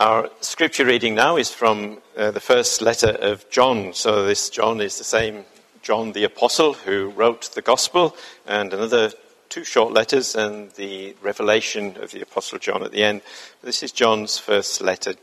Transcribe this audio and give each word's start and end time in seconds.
Our 0.00 0.30
scripture 0.40 0.86
reading 0.86 1.14
now 1.14 1.36
is 1.36 1.50
from 1.50 1.98
uh, 2.16 2.30
the 2.30 2.40
first 2.40 2.80
letter 2.80 3.18
of 3.20 3.50
John. 3.50 3.92
So, 3.92 4.24
this 4.24 4.48
John 4.48 4.80
is 4.80 4.96
the 4.96 5.04
same 5.04 5.44
John 5.82 6.12
the 6.12 6.24
Apostle 6.24 6.72
who 6.72 7.10
wrote 7.10 7.50
the 7.54 7.60
Gospel, 7.60 8.16
and 8.46 8.72
another 8.72 9.12
two 9.50 9.62
short 9.62 9.92
letters, 9.92 10.34
and 10.34 10.70
the 10.70 11.14
revelation 11.20 11.98
of 12.00 12.12
the 12.12 12.22
Apostle 12.22 12.58
John 12.58 12.82
at 12.82 12.92
the 12.92 13.04
end. 13.04 13.20
This 13.62 13.82
is 13.82 13.92
John's 13.92 14.38
first 14.38 14.80
letter 14.80 15.16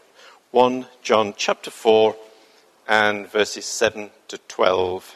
1 0.52 0.86
John 1.02 1.34
chapter 1.36 1.72
4 1.72 2.16
and 2.88 3.28
verses 3.32 3.66
7 3.66 4.12
to 4.28 4.38
12. 4.38 5.16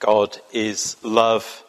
God 0.00 0.40
is 0.50 0.96
love. 1.02 1.62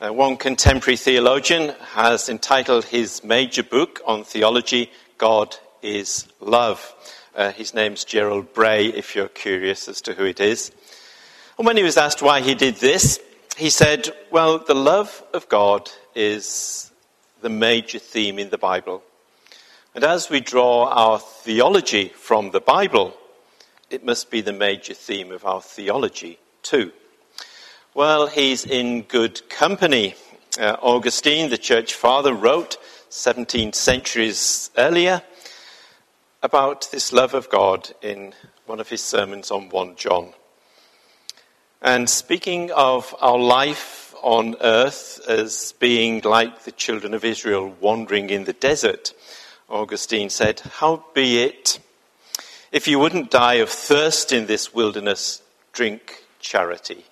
Uh, 0.00 0.10
one 0.10 0.38
contemporary 0.38 0.96
theologian 0.96 1.74
has 1.92 2.30
entitled 2.30 2.86
his 2.86 3.22
major 3.22 3.62
book 3.62 4.00
on 4.06 4.24
theology, 4.24 4.90
God 5.18 5.54
is 5.82 6.26
Love. 6.40 6.94
Uh, 7.36 7.52
his 7.52 7.74
name's 7.74 8.04
Gerald 8.04 8.54
Bray, 8.54 8.86
if 8.86 9.14
you're 9.14 9.28
curious 9.28 9.86
as 9.86 10.00
to 10.02 10.14
who 10.14 10.24
it 10.24 10.40
is. 10.40 10.72
And 11.58 11.66
when 11.66 11.76
he 11.76 11.82
was 11.82 11.98
asked 11.98 12.22
why 12.22 12.40
he 12.40 12.54
did 12.54 12.76
this, 12.76 13.20
he 13.58 13.68
said, 13.68 14.08
Well, 14.30 14.60
the 14.60 14.74
love 14.74 15.22
of 15.34 15.46
God 15.50 15.90
is 16.14 16.90
the 17.42 17.50
major 17.50 17.98
theme 17.98 18.38
in 18.38 18.48
the 18.48 18.56
Bible. 18.56 19.02
And 19.94 20.04
as 20.04 20.30
we 20.30 20.40
draw 20.40 20.88
our 20.88 21.18
theology 21.18 22.08
from 22.08 22.50
the 22.50 22.60
Bible, 22.60 23.14
it 23.90 24.06
must 24.06 24.30
be 24.30 24.40
the 24.40 24.54
major 24.54 24.94
theme 24.94 25.32
of 25.32 25.44
our 25.44 25.60
theology 25.60 26.38
too. 26.62 26.92
Well, 27.98 28.28
he's 28.28 28.64
in 28.64 29.02
good 29.02 29.48
company. 29.48 30.14
Uh, 30.56 30.76
Augustine, 30.80 31.50
the 31.50 31.58
church 31.58 31.94
father, 31.94 32.32
wrote 32.32 32.76
17 33.08 33.72
centuries 33.72 34.70
earlier 34.78 35.22
about 36.40 36.88
this 36.92 37.12
love 37.12 37.34
of 37.34 37.50
God 37.50 37.90
in 38.00 38.34
one 38.66 38.78
of 38.78 38.88
his 38.88 39.02
sermons 39.02 39.50
on 39.50 39.68
1 39.68 39.96
John. 39.96 40.32
And 41.82 42.08
speaking 42.08 42.70
of 42.70 43.16
our 43.20 43.36
life 43.36 44.14
on 44.22 44.54
earth 44.60 45.20
as 45.28 45.74
being 45.80 46.20
like 46.20 46.62
the 46.62 46.70
children 46.70 47.14
of 47.14 47.24
Israel 47.24 47.74
wandering 47.80 48.30
in 48.30 48.44
the 48.44 48.52
desert, 48.52 49.12
Augustine 49.68 50.30
said, 50.30 50.60
How 50.60 51.04
be 51.14 51.42
it, 51.42 51.80
if 52.70 52.86
you 52.86 53.00
wouldn't 53.00 53.32
die 53.32 53.54
of 53.54 53.70
thirst 53.70 54.30
in 54.30 54.46
this 54.46 54.72
wilderness, 54.72 55.42
drink 55.72 56.22
charity. 56.38 57.04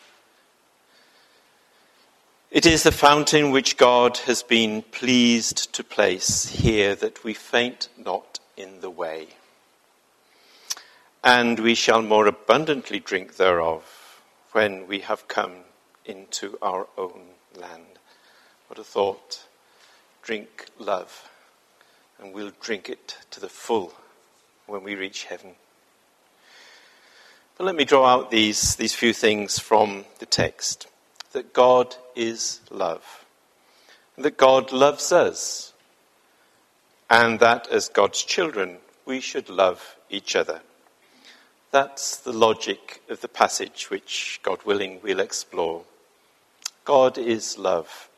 It 2.48 2.64
is 2.64 2.84
the 2.84 2.92
fountain 2.92 3.50
which 3.50 3.76
God 3.76 4.18
has 4.18 4.44
been 4.44 4.82
pleased 4.82 5.72
to 5.74 5.82
place 5.82 6.46
here 6.46 6.94
that 6.94 7.24
we 7.24 7.34
faint 7.34 7.88
not 7.98 8.38
in 8.56 8.80
the 8.80 8.88
way. 8.88 9.30
And 11.24 11.58
we 11.58 11.74
shall 11.74 12.02
more 12.02 12.28
abundantly 12.28 13.00
drink 13.00 13.36
thereof 13.36 14.22
when 14.52 14.86
we 14.86 15.00
have 15.00 15.26
come 15.26 15.64
into 16.04 16.56
our 16.62 16.86
own 16.96 17.30
land. 17.56 17.98
What 18.68 18.78
a 18.78 18.84
thought. 18.84 19.44
Drink 20.22 20.66
love, 20.78 21.28
and 22.20 22.32
we'll 22.32 22.52
drink 22.60 22.88
it 22.88 23.18
to 23.32 23.40
the 23.40 23.48
full 23.48 23.92
when 24.68 24.84
we 24.84 24.94
reach 24.94 25.24
heaven. 25.24 25.56
But 27.58 27.64
let 27.64 27.74
me 27.74 27.84
draw 27.84 28.06
out 28.06 28.30
these, 28.30 28.76
these 28.76 28.94
few 28.94 29.12
things 29.12 29.58
from 29.58 30.04
the 30.20 30.26
text 30.26 30.86
that 31.36 31.52
God 31.52 31.94
is 32.14 32.60
love, 32.70 33.26
that 34.16 34.38
God 34.38 34.72
loves 34.72 35.12
us, 35.12 35.74
and 37.10 37.40
that 37.40 37.68
as 37.68 37.90
God's 37.90 38.22
children, 38.22 38.78
we 39.04 39.20
should 39.20 39.50
love 39.50 39.96
each 40.08 40.34
other. 40.34 40.62
That's 41.72 42.16
the 42.16 42.32
logic 42.32 43.02
of 43.10 43.20
the 43.20 43.28
passage, 43.28 43.90
which, 43.90 44.40
God 44.42 44.60
willing, 44.64 44.98
we'll 45.02 45.20
explore. 45.20 45.82
God 46.86 47.18
is 47.18 47.58
love. 47.58 48.08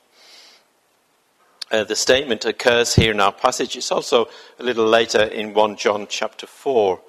Uh, 1.73 1.83
the 1.83 1.97
statement 1.97 2.45
occurs 2.45 2.95
here 2.95 3.11
in 3.11 3.19
our 3.19 3.33
passage. 3.33 3.77
It's 3.77 3.91
also 3.91 4.29
a 4.61 4.63
little 4.63 4.87
later 4.87 5.25
in 5.25 5.55
1 5.55 5.75
John 5.75 6.07
chapter 6.09 6.47
4. 6.47 7.01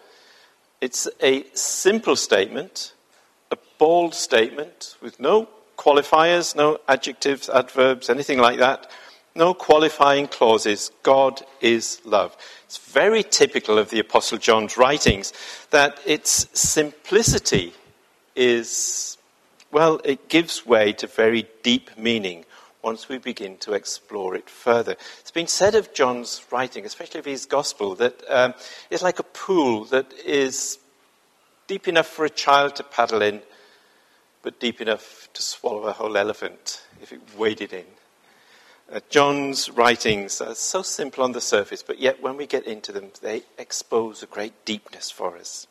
It's 0.82 1.08
a 1.22 1.46
simple 1.54 2.16
statement, 2.16 2.94
a 3.52 3.60
bold 3.78 4.16
statement 4.16 4.96
with 5.04 5.20
no 5.20 5.48
qualifiers, 5.80 6.56
no 6.56 6.78
adjectives, 6.88 7.50
adverbs, 7.50 8.10
anything 8.10 8.38
like 8.38 8.60
that. 8.60 8.92
No 9.36 9.54
qualifying 9.54 10.28
clauses. 10.28 10.92
God 11.04 11.42
is 11.62 12.02
love. 12.04 12.36
It's 12.66 12.78
very 12.78 13.24
typical 13.24 13.78
of 13.78 13.90
the 13.90 14.00
Apostle 14.00 14.38
John's 14.38 14.78
writings 14.78 15.32
that 15.70 16.00
its 16.06 16.48
simplicity 16.60 17.74
is, 18.36 19.18
well, 19.72 20.02
it 20.04 20.28
gives 20.28 20.66
way 20.66 20.92
to 20.94 21.08
very 21.08 21.48
deep 21.64 21.98
meaning 21.98 22.44
once 22.82 23.08
we 23.08 23.18
begin 23.18 23.58
to 23.58 23.74
explore 23.74 24.36
it 24.36 24.50
further. 24.50 24.96
It's 25.20 25.32
been 25.32 25.48
said 25.48 25.76
of 25.76 25.94
John's 25.94 26.42
writing, 26.52 26.86
especially 26.86 27.20
of 27.20 27.26
his 27.26 27.46
gospel, 27.46 27.96
that 27.96 28.22
um, 28.30 28.54
it's 28.90 29.04
like 29.04 29.20
a 29.20 29.24
pool 29.24 29.86
that 29.86 30.12
is 30.26 30.80
deep 31.68 31.88
enough 31.88 32.08
for 32.08 32.26
a 32.26 32.30
child 32.30 32.76
to 32.78 32.84
paddle 32.84 33.22
in, 33.22 33.42
but 34.42 34.60
deep 34.60 34.82
enough 34.82 35.30
to 35.34 35.42
swallow 35.42 35.84
a 35.84 35.94
whole 35.94 36.18
elephant 36.18 36.84
if 37.02 37.12
it 37.12 37.22
waded 37.38 37.74
in. 37.74 37.86
Uh, 38.92 39.00
John's 39.10 39.70
writings 39.70 40.42
are 40.42 40.56
so 40.56 40.82
simple 40.82 41.24
on 41.24 41.34
the 41.34 41.42
surface, 41.42 41.84
but 41.84 42.00
yet 42.00 42.22
when 42.22 42.38
we 42.38 42.48
get 42.48 42.66
into 42.66 42.92
them, 42.92 43.12
they 43.22 43.44
expose 43.58 44.24
a 44.24 44.28
great 44.28 44.66
deepness 44.66 45.12
for 45.12 45.38
us. 45.38 45.68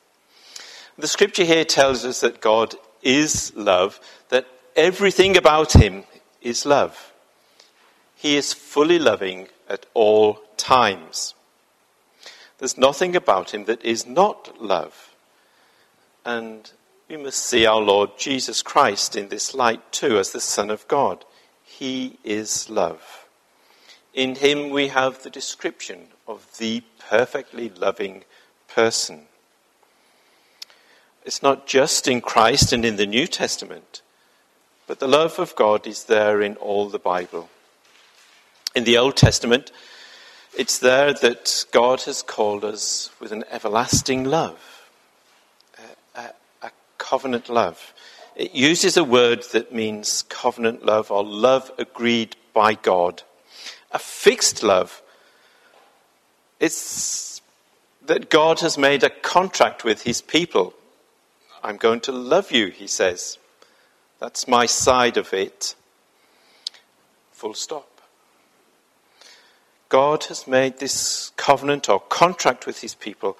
The 0.96 1.08
scripture 1.08 1.44
here 1.44 1.64
tells 1.64 2.04
us 2.04 2.20
that 2.20 2.40
God 2.40 2.74
is 3.02 3.52
love, 3.56 4.00
that 4.28 4.46
everything 4.76 5.36
about 5.36 5.72
him 5.72 6.04
is 6.42 6.64
love. 6.64 7.12
He 8.14 8.36
is 8.36 8.52
fully 8.52 8.98
loving 8.98 9.48
at 9.68 9.86
all 9.94 10.40
times. 10.56 11.34
There's 12.58 12.78
nothing 12.78 13.14
about 13.14 13.54
him 13.54 13.64
that 13.66 13.84
is 13.84 14.06
not 14.06 14.60
love. 14.60 15.14
And 16.24 16.70
we 17.08 17.16
must 17.16 17.42
see 17.42 17.64
our 17.64 17.80
Lord 17.80 18.10
Jesus 18.18 18.60
Christ 18.60 19.16
in 19.16 19.28
this 19.28 19.54
light 19.54 19.92
too, 19.92 20.18
as 20.18 20.30
the 20.30 20.40
Son 20.40 20.70
of 20.70 20.86
God. 20.88 21.24
He 21.64 22.18
is 22.22 22.68
love. 22.68 23.26
In 24.12 24.34
him 24.34 24.70
we 24.70 24.88
have 24.88 25.22
the 25.22 25.30
description 25.30 26.08
of 26.26 26.46
the 26.58 26.82
perfectly 26.98 27.70
loving 27.70 28.24
person. 28.68 29.22
It's 31.24 31.42
not 31.42 31.66
just 31.66 32.08
in 32.08 32.20
Christ 32.20 32.72
and 32.72 32.84
in 32.84 32.96
the 32.96 33.06
New 33.06 33.26
Testament, 33.26 34.02
but 34.86 34.98
the 34.98 35.08
love 35.08 35.38
of 35.38 35.56
God 35.56 35.86
is 35.86 36.04
there 36.04 36.42
in 36.42 36.56
all 36.56 36.88
the 36.88 36.98
Bible. 36.98 37.48
In 38.74 38.84
the 38.84 38.98
Old 38.98 39.16
Testament, 39.16 39.72
it's 40.56 40.78
there 40.78 41.14
that 41.14 41.64
God 41.72 42.02
has 42.02 42.22
called 42.22 42.64
us 42.64 43.10
with 43.18 43.32
an 43.32 43.44
everlasting 43.50 44.24
love 44.24 44.77
covenant 47.08 47.48
love. 47.48 47.94
It 48.36 48.54
uses 48.54 48.96
a 48.96 49.04
word 49.04 49.42
that 49.52 49.72
means 49.72 50.24
covenant 50.28 50.84
love 50.84 51.10
or 51.10 51.24
love 51.24 51.70
agreed 51.78 52.36
by 52.52 52.74
God. 52.74 53.22
a 53.90 53.98
fixed 53.98 54.62
love. 54.62 55.02
It's 56.60 57.40
that 58.04 58.28
God 58.28 58.60
has 58.60 58.76
made 58.76 59.02
a 59.02 59.10
contract 59.10 59.84
with 59.84 60.02
his 60.02 60.20
people. 60.20 60.74
I'm 61.62 61.76
going 61.76 62.00
to 62.00 62.12
love 62.12 62.52
you, 62.52 62.66
he 62.68 62.86
says. 62.86 63.38
That's 64.18 64.46
my 64.46 64.66
side 64.66 65.16
of 65.16 65.32
it. 65.32 65.74
Full 67.32 67.54
stop. 67.54 67.88
God 69.88 70.24
has 70.24 70.46
made 70.46 70.78
this 70.78 71.32
covenant 71.36 71.88
or 71.88 72.00
contract 72.00 72.66
with 72.66 72.80
his 72.80 72.94
people, 72.94 73.38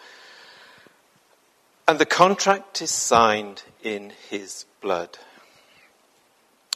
and 1.88 1.99
the 1.99 2.05
contract 2.05 2.82
is 2.82 2.90
signed 2.90 3.62
in 3.82 4.12
his 4.29 4.67
blood. 4.82 5.17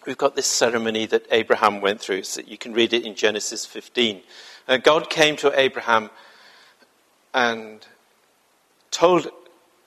We've 0.07 0.17
got 0.17 0.35
this 0.35 0.47
ceremony 0.47 1.05
that 1.05 1.27
Abraham 1.31 1.83
went 1.83 2.01
through, 2.01 2.23
so 2.23 2.41
you 2.41 2.57
can 2.57 2.73
read 2.73 2.95
it 2.95 3.05
in 3.05 3.15
Genesis 3.15 3.67
15. 3.67 4.23
Uh, 4.67 4.79
God 4.79 5.11
came 5.11 5.37
to 5.37 5.61
Abraham 5.61 6.09
and 7.35 7.87
told 8.91 9.31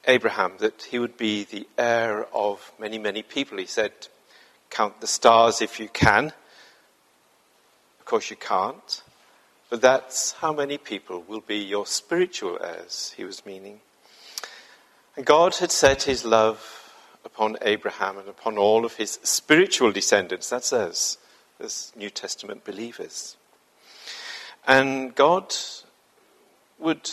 Abraham 0.07 0.54
that 0.60 0.83
he 0.83 1.00
would 1.00 1.18
be 1.18 1.44
the 1.44 1.68
heir 1.75 2.28
of 2.31 2.71
many, 2.80 3.00
many 3.00 3.24
people. 3.24 3.57
He 3.57 3.66
said, 3.66 3.94
Count 4.69 5.01
the 5.01 5.07
stars 5.07 5.60
if 5.60 5.80
you 5.80 5.89
can. 5.89 6.33
Of 8.00 8.06
course, 8.06 8.30
you 8.30 8.36
can't. 8.36 9.01
But 9.71 9.81
that's 9.81 10.33
how 10.33 10.54
many 10.54 10.78
people 10.78 11.24
will 11.28 11.42
be 11.42 11.57
your 11.57 11.88
spiritual 11.88 12.60
heirs, 12.62 13.16
he 13.18 13.24
was 13.24 13.44
meaning. 13.44 13.81
And 15.16 15.26
God 15.26 15.56
had 15.56 15.72
set 15.72 16.04
his 16.04 16.26
love 16.26 16.92
upon 17.24 17.58
Abraham 17.62 18.18
and 18.18 18.28
upon 18.28 18.58
all 18.58 18.86
of 18.86 18.96
his 18.96 19.20
spiritual 19.24 19.92
descendants. 19.92 20.50
That's 20.50 20.74
us, 20.74 21.18
as 21.60 21.94
New 21.96 22.10
Testament 22.10 22.66
believers. 22.66 23.38
And 24.68 25.16
God 25.16 25.56
would 26.80 27.12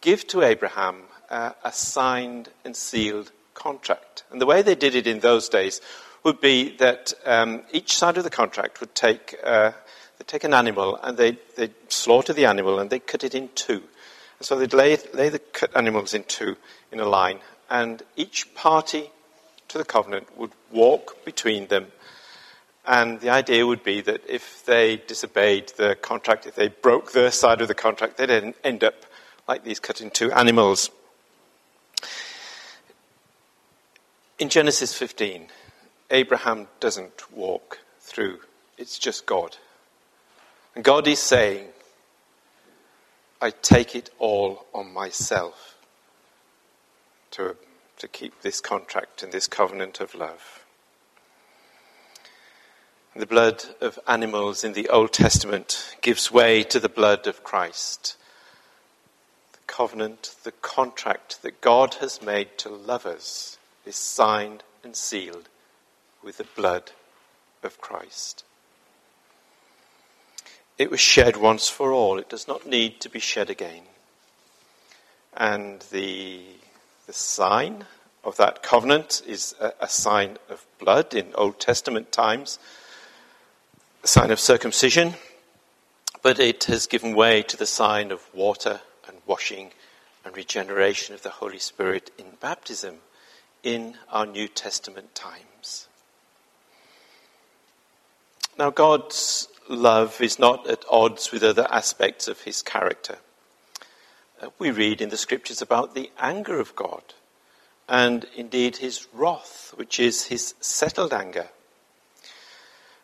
give 0.00 0.26
to 0.28 0.42
Abraham 0.42 1.02
uh, 1.30 1.52
a 1.64 1.72
signed 1.72 2.50
and 2.64 2.76
sealed 2.76 3.32
contract. 3.54 4.24
And 4.30 4.40
the 4.40 4.46
way 4.46 4.62
they 4.62 4.74
did 4.74 4.94
it 4.94 5.06
in 5.06 5.20
those 5.20 5.48
days 5.48 5.80
would 6.22 6.40
be 6.40 6.76
that 6.76 7.14
um, 7.24 7.62
each 7.72 7.96
side 7.96 8.18
of 8.18 8.24
the 8.24 8.30
contract 8.30 8.80
would 8.80 8.94
take 8.94 9.36
uh, 9.42 9.72
take 10.26 10.44
an 10.44 10.54
animal 10.54 10.98
and 11.02 11.16
they'd, 11.16 11.38
they'd 11.56 11.74
slaughter 11.88 12.32
the 12.32 12.46
animal 12.46 12.78
and 12.78 12.90
they'd 12.90 13.06
cut 13.06 13.24
it 13.24 13.34
in 13.34 13.48
two. 13.54 13.82
And 14.38 14.46
so 14.46 14.58
they'd 14.58 14.72
lay, 14.72 14.96
lay 15.14 15.28
the 15.28 15.38
cut 15.38 15.76
animals 15.76 16.14
in 16.14 16.24
two 16.24 16.56
in 16.92 17.00
a 17.00 17.06
line, 17.06 17.40
and 17.70 18.02
each 18.16 18.54
party 18.54 19.10
to 19.68 19.78
the 19.78 19.84
covenant 19.84 20.36
would 20.36 20.52
walk 20.70 21.24
between 21.24 21.66
them. 21.68 21.88
And 22.86 23.20
the 23.20 23.30
idea 23.30 23.66
would 23.66 23.82
be 23.82 24.00
that 24.02 24.22
if 24.28 24.64
they 24.64 24.96
disobeyed 24.96 25.72
the 25.76 25.96
contract, 25.96 26.46
if 26.46 26.54
they 26.54 26.68
broke 26.68 27.12
their 27.12 27.32
side 27.32 27.60
of 27.60 27.68
the 27.68 27.74
contract, 27.74 28.16
they'd 28.16 28.54
end 28.62 28.84
up 28.84 28.94
like 29.48 29.64
these 29.64 29.80
cut 29.80 30.00
in 30.00 30.10
two 30.10 30.30
animals. 30.32 30.90
In 34.38 34.48
Genesis 34.48 34.94
15, 34.96 35.48
Abraham 36.10 36.68
doesn't 36.78 37.32
walk 37.32 37.78
through, 38.00 38.40
it's 38.78 38.98
just 38.98 39.26
God. 39.26 39.56
And 40.74 40.84
God 40.84 41.08
is 41.08 41.18
saying, 41.18 41.68
I 43.40 43.50
take 43.50 43.94
it 43.94 44.10
all 44.18 44.66
on 44.72 44.92
myself 44.92 45.76
to, 47.32 47.56
to 47.98 48.08
keep 48.08 48.40
this 48.40 48.60
contract 48.60 49.22
and 49.22 49.32
this 49.32 49.46
covenant 49.46 50.00
of 50.00 50.14
love. 50.14 50.64
The 53.14 53.26
blood 53.26 53.64
of 53.80 53.98
animals 54.06 54.62
in 54.62 54.74
the 54.74 54.90
Old 54.90 55.12
Testament 55.12 55.96
gives 56.02 56.30
way 56.30 56.62
to 56.64 56.78
the 56.78 56.88
blood 56.88 57.26
of 57.26 57.42
Christ. 57.42 58.16
The 59.52 59.58
covenant, 59.66 60.36
the 60.42 60.52
contract 60.52 61.40
that 61.42 61.62
God 61.62 61.94
has 61.94 62.20
made 62.20 62.58
to 62.58 62.68
lovers 62.68 63.56
is 63.86 63.96
signed 63.96 64.64
and 64.84 64.94
sealed 64.94 65.48
with 66.22 66.36
the 66.36 66.46
blood 66.56 66.92
of 67.62 67.80
Christ. 67.80 68.44
It 70.78 70.90
was 70.90 71.00
shed 71.00 71.36
once 71.36 71.68
for 71.68 71.92
all. 71.92 72.18
It 72.18 72.28
does 72.28 72.46
not 72.46 72.66
need 72.66 73.00
to 73.00 73.08
be 73.08 73.20
shed 73.20 73.48
again. 73.48 73.82
And 75.34 75.80
the, 75.90 76.42
the 77.06 77.12
sign 77.12 77.86
of 78.24 78.36
that 78.36 78.62
covenant 78.62 79.22
is 79.26 79.54
a, 79.60 79.72
a 79.80 79.88
sign 79.88 80.38
of 80.50 80.66
blood 80.78 81.14
in 81.14 81.32
Old 81.34 81.60
Testament 81.60 82.12
times, 82.12 82.58
a 84.04 84.06
sign 84.06 84.30
of 84.30 84.40
circumcision, 84.40 85.14
but 86.22 86.38
it 86.38 86.64
has 86.64 86.86
given 86.86 87.14
way 87.14 87.42
to 87.42 87.56
the 87.56 87.66
sign 87.66 88.10
of 88.10 88.22
water 88.34 88.80
and 89.08 89.16
washing 89.26 89.70
and 90.24 90.36
regeneration 90.36 91.14
of 91.14 91.22
the 91.22 91.30
Holy 91.30 91.58
Spirit 91.58 92.10
in 92.18 92.26
baptism 92.40 92.96
in 93.62 93.96
our 94.10 94.26
New 94.26 94.48
Testament 94.48 95.14
times. 95.14 95.88
Now, 98.58 98.70
God's 98.70 99.48
love 99.68 100.20
is 100.20 100.38
not 100.38 100.68
at 100.68 100.84
odds 100.90 101.32
with 101.32 101.42
other 101.42 101.66
aspects 101.70 102.28
of 102.28 102.42
his 102.42 102.62
character. 102.62 103.18
Uh, 104.40 104.48
we 104.58 104.70
read 104.70 105.00
in 105.00 105.08
the 105.08 105.16
scriptures 105.16 105.62
about 105.62 105.94
the 105.94 106.10
anger 106.18 106.60
of 106.60 106.76
God 106.76 107.02
and 107.88 108.26
indeed 108.34 108.76
his 108.76 109.06
wrath, 109.12 109.72
which 109.76 110.00
is 110.00 110.26
his 110.26 110.54
settled 110.60 111.12
anger. 111.12 111.48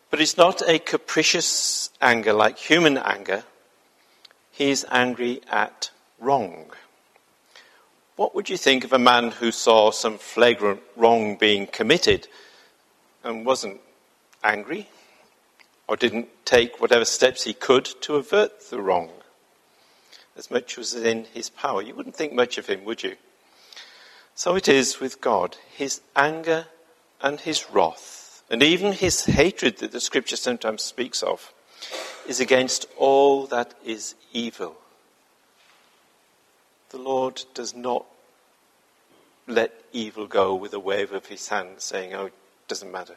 But 0.09 0.21
it's 0.21 0.37
not 0.37 0.61
a 0.67 0.79
capricious 0.79 1.89
anger 2.01 2.33
like 2.33 2.57
human 2.57 2.97
anger. 2.97 3.43
He 4.51 4.69
is 4.69 4.85
angry 4.91 5.41
at 5.49 5.89
wrong. 6.19 6.71
What 8.15 8.35
would 8.35 8.49
you 8.49 8.57
think 8.57 8.83
of 8.83 8.93
a 8.93 8.99
man 8.99 9.31
who 9.31 9.51
saw 9.51 9.89
some 9.89 10.19
flagrant 10.19 10.81
wrong 10.95 11.35
being 11.35 11.65
committed 11.65 12.27
and 13.23 13.45
wasn't 13.45 13.81
angry? 14.43 14.87
Or 15.87 15.95
didn't 15.95 16.29
take 16.45 16.79
whatever 16.79 17.05
steps 17.05 17.43
he 17.43 17.53
could 17.53 17.85
to 18.01 18.15
avert 18.15 18.69
the 18.69 18.81
wrong, 18.81 19.09
as 20.37 20.49
much 20.49 20.73
as 20.73 20.93
was 20.93 20.95
in 20.95 21.25
his 21.33 21.49
power. 21.49 21.81
You 21.81 21.95
wouldn't 21.95 22.15
think 22.15 22.33
much 22.33 22.57
of 22.57 22.67
him, 22.67 22.85
would 22.85 23.03
you? 23.03 23.15
So 24.35 24.55
it 24.55 24.67
is 24.67 24.99
with 24.99 25.21
God. 25.21 25.57
His 25.75 26.01
anger 26.15 26.67
and 27.21 27.39
his 27.39 27.69
wrath, 27.69 28.43
and 28.49 28.63
even 28.63 28.93
his 28.93 29.25
hatred 29.25 29.77
that 29.77 29.91
the 29.91 29.99
scripture 29.99 30.35
sometimes 30.35 30.83
speaks 30.83 31.21
of, 31.21 31.53
is 32.27 32.39
against 32.39 32.85
all 32.97 33.45
that 33.47 33.73
is 33.83 34.15
evil. 34.31 34.75
The 36.89 36.97
Lord 36.97 37.43
does 37.53 37.75
not 37.75 38.05
let 39.47 39.73
evil 39.91 40.27
go 40.27 40.55
with 40.55 40.73
a 40.73 40.79
wave 40.79 41.11
of 41.11 41.25
his 41.25 41.49
hand, 41.49 41.79
saying, 41.79 42.13
Oh, 42.13 42.27
it 42.27 42.33
doesn't 42.67 42.91
matter. 42.91 43.15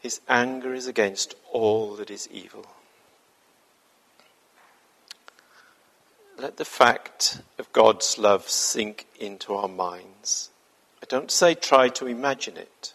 His 0.00 0.20
anger 0.28 0.72
is 0.72 0.86
against 0.86 1.34
all 1.52 1.94
that 1.96 2.10
is 2.10 2.28
evil. 2.32 2.66
Let 6.38 6.56
the 6.56 6.64
fact 6.64 7.42
of 7.58 7.70
God's 7.72 8.16
love 8.16 8.48
sink 8.48 9.06
into 9.18 9.54
our 9.54 9.68
minds. 9.68 10.48
I 11.02 11.06
don't 11.06 11.30
say 11.30 11.54
try 11.54 11.90
to 11.90 12.06
imagine 12.06 12.56
it, 12.56 12.94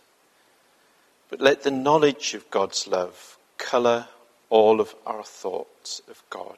but 1.30 1.40
let 1.40 1.62
the 1.62 1.72
knowledge 1.72 2.34
of 2.34 2.50
God's 2.50 2.88
love 2.88 3.38
colour 3.60 4.08
all 4.50 4.82
of 4.82 4.96
our 5.06 5.24
thoughts 5.24 6.02
of 6.10 6.24
God. 6.30 6.58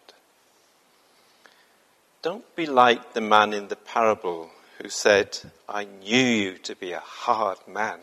Don't 2.22 2.56
be 2.56 2.66
like 2.66 3.13
the 3.13 3.22
man 3.22 3.54
in 3.54 3.68
the 3.68 3.75
parable 3.75 4.50
who 4.82 4.89
said, 4.89 5.38
I 5.68 5.86
knew 5.86 6.18
you 6.18 6.58
to 6.60 6.75
be 6.75 6.92
a 6.92 7.00
hard 7.00 7.58
man. 7.68 8.00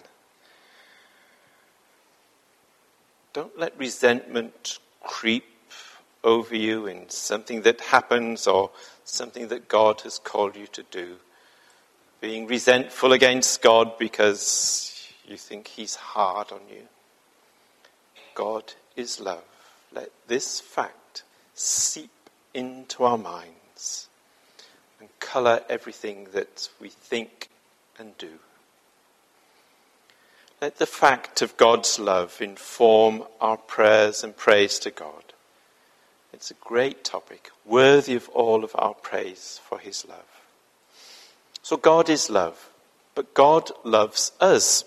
Don't 3.35 3.59
let 3.59 3.77
resentment 3.77 4.79
creep 5.03 5.45
over 6.23 6.57
you 6.57 6.87
in 6.87 7.11
something 7.11 7.63
that 7.63 7.81
happens 7.81 8.47
or 8.47 8.71
something 9.05 9.49
that 9.49 9.69
God 9.69 10.01
has 10.03 10.19
called 10.19 10.55
you 10.57 10.69
to 10.69 10.85
do. 10.85 11.17
Being 12.21 12.47
resentful 12.47 13.13
against 13.13 13.61
God 13.61 13.99
because 13.99 15.13
you 15.27 15.37
think 15.37 15.67
He's 15.67 15.97
hard 15.97 16.53
on 16.53 16.61
you. 16.71 16.83
God 18.37 18.73
is 18.95 19.21
love. 19.21 19.43
Let 19.93 20.11
this 20.29 20.61
fact 20.61 21.25
seep 21.55 22.11
into 22.55 23.03
our 23.03 23.19
minds 23.19 24.09
and 25.01 25.09
colour 25.19 25.63
everything 25.69 26.29
that 26.33 26.69
we 26.81 26.89
think 26.89 27.49
and 27.99 28.17
do. 28.17 28.39
Let 30.61 30.79
the 30.79 30.87
fact 30.87 31.43
of 31.43 31.57
God's 31.57 31.99
love 31.99 32.41
inform 32.41 33.25
our 33.41 33.57
prayers 33.57 34.25
and 34.25 34.37
praise 34.37 34.79
to 34.81 34.91
God. 34.91 35.25
It's 36.33 36.51
a 36.51 36.55
great 36.55 37.05
topic, 37.05 37.51
worthy 37.65 38.15
of 38.15 38.29
all 38.31 38.65
of 38.65 38.73
our 38.75 38.95
praise 38.95 39.61
for 39.69 39.79
his 39.79 40.07
love. 40.07 40.43
So 41.63 41.77
God 41.77 42.09
is 42.09 42.29
love, 42.29 42.71
but 43.15 43.35
God 43.35 43.71
loves 43.85 44.33
us. 44.41 44.85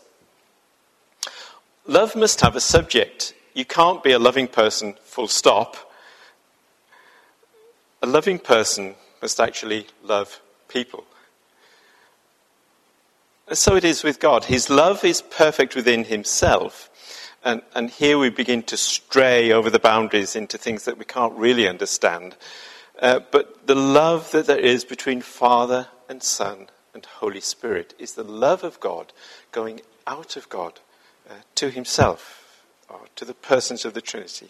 Love 1.86 2.16
must 2.16 2.42
have 2.42 2.56
a 2.56 2.62
subject. 2.62 3.34
you 3.54 3.66
can't 3.66 4.04
be 4.04 4.12
a 4.12 4.20
loving 4.20 4.48
person, 4.48 4.94
full 5.04 5.28
stop. 5.28 5.92
A 8.02 8.08
loving 8.08 8.40
person 8.40 8.96
must 9.22 9.40
actually 9.40 9.88
love 10.04 10.40
people. 10.68 11.06
So 13.54 13.78
it 13.78 13.86
is 13.86 14.04
with 14.04 14.20
God. 14.20 14.46
His 14.46 14.70
love 14.70 15.06
is 15.06 15.22
perfect 15.22 15.74
within 15.74 16.04
himself. 16.04 16.90
And, 17.46 17.62
and 17.74 17.90
here 17.90 18.18
we 18.18 18.30
begin 18.30 18.62
to 18.64 18.76
stray 18.76 19.54
over 19.54 19.70
the 19.70 19.80
boundaries 19.80 20.36
into 20.36 20.58
things 20.58 20.84
that 20.84 20.98
we 20.98 21.06
can't 21.06 21.34
really 21.34 21.66
understand. 21.66 22.36
Uh, 23.02 23.22
but 23.32 23.66
the 23.66 23.76
love 23.76 24.32
that 24.32 24.48
there 24.48 24.60
is 24.60 24.84
between 24.84 25.22
Father 25.22 25.88
and 26.10 26.22
Son 26.22 26.68
and 26.94 27.06
Holy 27.06 27.40
Spirit 27.40 27.94
is 27.98 28.16
the 28.16 28.24
love 28.24 28.66
of 28.66 28.82
God 28.82 29.14
going 29.54 29.80
out 30.06 30.36
of 30.36 30.50
God 30.50 30.82
uh, 31.30 31.36
to 31.56 31.70
himself, 31.70 32.64
or 32.90 33.02
to 33.16 33.24
the 33.24 33.34
persons 33.34 33.86
of 33.86 33.94
the 33.94 34.02
Trinity. 34.02 34.50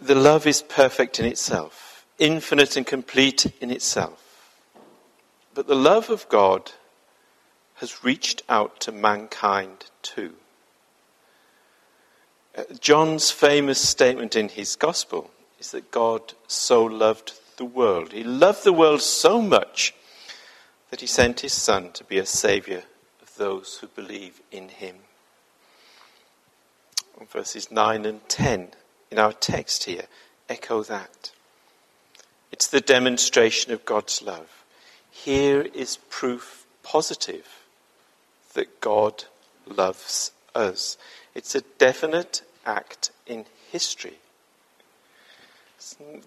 The 0.00 0.14
love 0.14 0.46
is 0.46 0.62
perfect 0.62 1.20
in 1.20 1.26
itself, 1.26 2.06
infinite 2.18 2.78
and 2.78 2.86
complete 2.86 3.46
in 3.60 3.70
itself. 3.70 4.21
But 5.54 5.66
the 5.66 5.74
love 5.74 6.10
of 6.10 6.28
God 6.28 6.72
has 7.76 8.04
reached 8.04 8.42
out 8.48 8.80
to 8.80 8.92
mankind 8.92 9.86
too. 10.02 10.34
Uh, 12.56 12.64
John's 12.80 13.30
famous 13.30 13.80
statement 13.80 14.36
in 14.36 14.48
his 14.48 14.76
gospel 14.76 15.30
is 15.58 15.70
that 15.70 15.90
God 15.90 16.34
so 16.46 16.84
loved 16.84 17.32
the 17.56 17.64
world. 17.64 18.12
He 18.12 18.24
loved 18.24 18.64
the 18.64 18.72
world 18.72 19.02
so 19.02 19.40
much 19.40 19.94
that 20.90 21.00
he 21.00 21.06
sent 21.06 21.40
his 21.40 21.52
Son 21.52 21.92
to 21.92 22.04
be 22.04 22.18
a 22.18 22.26
Saviour 22.26 22.82
of 23.22 23.34
those 23.36 23.78
who 23.80 23.86
believe 23.88 24.40
in 24.50 24.68
him. 24.68 24.96
Verses 27.30 27.70
9 27.70 28.04
and 28.04 28.28
10 28.28 28.70
in 29.10 29.18
our 29.18 29.32
text 29.32 29.84
here 29.84 30.04
echo 30.48 30.82
that. 30.82 31.30
It's 32.50 32.66
the 32.66 32.80
demonstration 32.80 33.72
of 33.72 33.84
God's 33.84 34.20
love. 34.20 34.61
Here 35.12 35.60
is 35.60 35.98
proof 36.10 36.66
positive 36.82 37.46
that 38.54 38.80
God 38.80 39.24
loves 39.66 40.32
us. 40.54 40.96
It's 41.34 41.54
a 41.54 41.60
definite 41.78 42.42
act 42.66 43.12
in 43.26 43.44
history. 43.70 44.18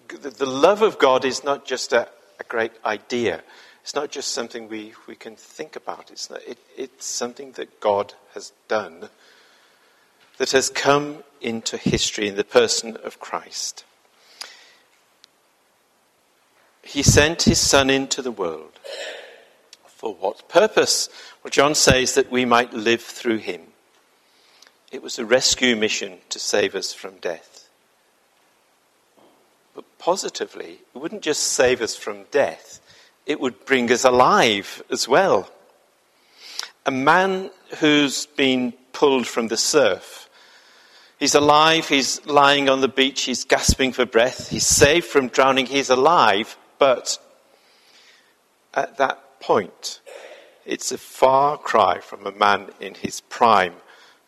The 0.08 0.46
love 0.46 0.82
of 0.82 0.98
God 0.98 1.24
is 1.24 1.44
not 1.44 1.66
just 1.66 1.92
a, 1.92 2.08
a 2.40 2.44
great 2.44 2.72
idea. 2.84 3.42
It's 3.82 3.94
not 3.94 4.10
just 4.10 4.32
something 4.32 4.68
we, 4.68 4.94
we 5.06 5.14
can 5.14 5.36
think 5.36 5.76
about, 5.76 6.10
it's, 6.10 6.30
not, 6.30 6.42
it, 6.46 6.58
it's 6.76 7.06
something 7.06 7.52
that 7.52 7.80
God 7.80 8.14
has 8.34 8.52
done 8.68 9.08
that 10.38 10.52
has 10.52 10.68
come 10.68 11.24
into 11.40 11.76
history 11.76 12.28
in 12.28 12.36
the 12.36 12.44
person 12.44 12.96
of 12.98 13.20
Christ. 13.20 13.84
He 16.86 17.02
sent 17.02 17.42
his 17.42 17.58
Son 17.58 17.90
into 17.90 18.22
the 18.22 18.30
world. 18.30 18.78
For 19.86 20.14
what 20.14 20.48
purpose? 20.48 21.08
Well, 21.42 21.50
John 21.50 21.74
says 21.74 22.14
that 22.14 22.30
we 22.30 22.44
might 22.44 22.72
live 22.72 23.02
through 23.02 23.38
him. 23.38 23.62
It 24.92 25.02
was 25.02 25.18
a 25.18 25.26
rescue 25.26 25.74
mission 25.74 26.18
to 26.28 26.38
save 26.38 26.74
us 26.76 26.92
from 26.92 27.16
death. 27.16 27.68
But 29.74 29.84
positively, 29.98 30.78
it 30.94 30.98
wouldn't 30.98 31.22
just 31.22 31.42
save 31.42 31.82
us 31.82 31.96
from 31.96 32.24
death, 32.30 32.80
it 33.26 33.40
would 33.40 33.64
bring 33.66 33.90
us 33.90 34.04
alive 34.04 34.82
as 34.88 35.08
well. 35.08 35.50
A 36.86 36.92
man 36.92 37.50
who's 37.78 38.26
been 38.26 38.72
pulled 38.92 39.26
from 39.26 39.48
the 39.48 39.56
surf. 39.56 40.30
He's 41.18 41.34
alive, 41.34 41.88
he's 41.88 42.24
lying 42.26 42.68
on 42.68 42.80
the 42.80 42.88
beach, 42.88 43.22
he's 43.22 43.44
gasping 43.44 43.92
for 43.92 44.06
breath, 44.06 44.50
he's 44.50 44.66
saved 44.66 45.06
from 45.06 45.28
drowning, 45.28 45.66
he's 45.66 45.90
alive, 45.90 46.56
but 46.78 47.18
at 48.74 48.96
that 48.98 49.40
point, 49.40 50.00
it's 50.64 50.92
a 50.92 50.98
far 50.98 51.56
cry 51.56 52.00
from 52.00 52.26
a 52.26 52.32
man 52.32 52.70
in 52.80 52.94
his 52.94 53.20
prime, 53.20 53.74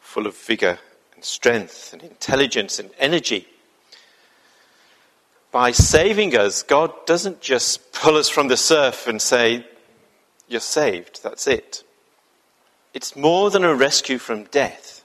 full 0.00 0.26
of 0.26 0.36
vigor 0.36 0.78
and 1.14 1.24
strength 1.24 1.92
and 1.92 2.02
intelligence 2.02 2.78
and 2.78 2.90
energy 2.98 3.46
by 5.50 5.70
saving 5.72 6.36
us, 6.36 6.62
God 6.62 6.92
doesn't 7.06 7.40
just 7.40 7.92
pull 7.92 8.16
us 8.16 8.28
from 8.28 8.48
the 8.48 8.56
surf 8.56 9.06
and 9.06 9.20
say, 9.20 9.66
You're 10.46 10.60
saved, 10.60 11.22
that's 11.22 11.46
it. 11.46 11.84
It's 12.94 13.16
more 13.16 13.50
than 13.50 13.64
a 13.64 13.74
rescue 13.74 14.18
from 14.18 14.44
death, 14.44 15.04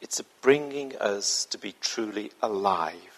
it's 0.00 0.20
a 0.20 0.24
bringing 0.40 0.96
us 0.96 1.44
to 1.46 1.58
be 1.58 1.74
truly 1.80 2.32
alive. 2.42 3.11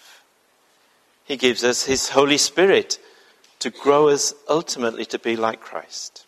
He 1.25 1.37
gives 1.37 1.65
us 1.65 1.85
His 1.85 2.11
Holy 2.11 2.39
Spirit 2.39 2.99
to 3.61 3.71
grow 3.71 4.09
us 4.09 4.35
ultimately 4.49 5.05
to 5.07 5.19
be 5.19 5.37
like 5.37 5.61
Christ. 5.61 6.27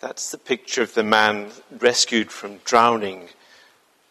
That's 0.00 0.30
the 0.30 0.38
picture 0.38 0.82
of 0.82 0.94
the 0.94 1.02
man 1.02 1.50
rescued 1.78 2.30
from 2.30 2.58
drowning 2.64 3.28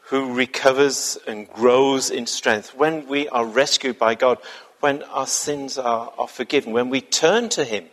who 0.09 0.33
recovers 0.33 1.17
and 1.27 1.49
grows 1.51 2.09
in 2.09 2.27
strength. 2.27 2.75
When 2.75 3.07
we 3.07 3.27
are 3.29 3.45
rescued 3.45 3.97
by 3.97 4.15
God, 4.15 4.37
when 4.79 5.03
our 5.03 5.27
sins 5.27 5.77
are, 5.77 6.13
are 6.17 6.27
forgiven, 6.27 6.71
when 6.71 6.89
we 6.89 7.01
turn 7.01 7.49
to 7.49 7.65
Him, 7.65 7.85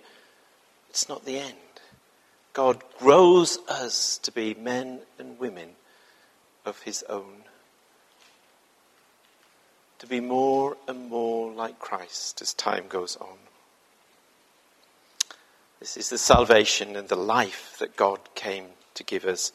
it's 0.91 1.09
not 1.09 1.25
the 1.25 1.39
end. 1.39 1.57
God 2.53 2.83
grows 2.99 3.59
us 3.69 4.19
to 4.19 4.31
be 4.31 4.55
men 4.55 5.01
and 5.19 5.39
women 5.39 5.71
of 6.65 6.83
His 6.83 7.03
own. 7.09 7.44
To 10.05 10.11
be 10.11 10.21
more 10.21 10.77
and 10.87 11.09
more 11.09 11.51
like 11.51 11.79
Christ 11.79 12.43
as 12.43 12.53
time 12.53 12.85
goes 12.91 13.17
on. 13.17 13.39
This 15.81 15.97
is 15.97 16.11
the 16.11 16.19
salvation 16.19 16.95
and 16.95 17.09
the 17.09 17.17
life 17.17 17.77
that 17.79 17.97
God 17.97 18.19
came 18.35 18.67
to 18.97 19.03
give 19.03 19.25
us. 19.25 19.51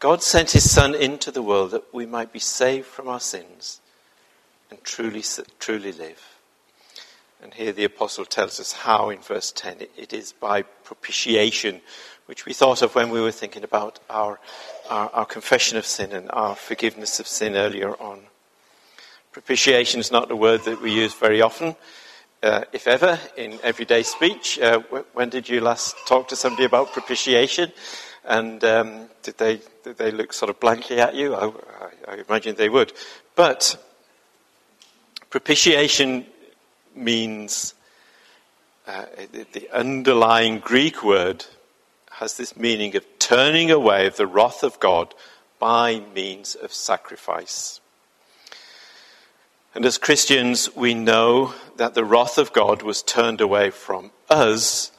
God 0.00 0.20
sent 0.20 0.50
his 0.50 0.68
Son 0.68 0.96
into 0.96 1.30
the 1.30 1.44
world 1.44 1.70
that 1.70 1.94
we 1.94 2.06
might 2.06 2.32
be 2.32 2.40
saved 2.40 2.86
from 2.86 3.06
our 3.06 3.20
sins 3.20 3.80
and 4.68 4.82
truly, 4.82 5.22
truly 5.60 5.92
live. 5.92 6.40
And 7.40 7.54
here 7.54 7.70
the 7.70 7.84
apostle 7.84 8.24
tells 8.24 8.58
us 8.58 8.72
how 8.72 9.10
in 9.10 9.20
verse 9.20 9.52
10 9.52 9.82
it 9.96 10.12
is 10.12 10.32
by 10.32 10.62
propitiation, 10.62 11.82
which 12.26 12.46
we 12.46 12.52
thought 12.52 12.82
of 12.82 12.96
when 12.96 13.10
we 13.10 13.20
were 13.20 13.30
thinking 13.30 13.62
about 13.62 14.00
our, 14.10 14.40
our, 14.90 15.08
our 15.10 15.24
confession 15.24 15.78
of 15.78 15.86
sin 15.86 16.10
and 16.10 16.28
our 16.32 16.56
forgiveness 16.56 17.20
of 17.20 17.28
sin 17.28 17.54
earlier 17.54 17.94
on. 18.02 18.27
Propitiation 19.38 20.00
is 20.00 20.10
not 20.10 20.32
a 20.32 20.34
word 20.34 20.64
that 20.64 20.82
we 20.82 20.90
use 20.90 21.14
very 21.14 21.40
often, 21.40 21.76
uh, 22.42 22.64
if 22.72 22.88
ever, 22.88 23.20
in 23.36 23.56
everyday 23.62 24.02
speech. 24.02 24.58
Uh, 24.58 24.80
when 25.12 25.28
did 25.28 25.48
you 25.48 25.60
last 25.60 25.94
talk 26.08 26.26
to 26.26 26.34
somebody 26.34 26.64
about 26.64 26.92
propitiation? 26.92 27.70
And 28.24 28.64
um, 28.64 29.08
did, 29.22 29.38
they, 29.38 29.60
did 29.84 29.96
they 29.96 30.10
look 30.10 30.32
sort 30.32 30.50
of 30.50 30.58
blankly 30.58 30.98
at 31.00 31.14
you? 31.14 31.36
I, 31.36 31.52
I, 32.08 32.16
imagine 32.28 32.56
they 32.56 32.68
would. 32.68 32.92
But 33.36 33.80
propitiation 35.30 36.26
means 36.96 37.74
uh, 38.88 39.04
the 39.52 39.70
underlying 39.72 40.58
Greek 40.58 41.04
word 41.04 41.46
has 42.10 42.36
this 42.36 42.56
meaning 42.56 42.96
of 42.96 43.06
turning 43.20 43.70
away 43.70 44.08
the 44.08 44.26
wrath 44.26 44.64
of 44.64 44.80
God 44.80 45.14
by 45.60 46.02
means 46.12 46.56
of 46.56 46.72
sacrifice. 46.72 47.80
And 49.74 49.84
as 49.84 49.98
Christians, 49.98 50.74
we 50.74 50.94
know 50.94 51.54
that 51.76 51.94
the 51.94 52.04
wrath 52.04 52.38
of 52.38 52.52
God 52.52 52.82
was 52.82 53.02
turned 53.02 53.40
away 53.40 53.70
from 53.70 54.10
us 54.30 54.90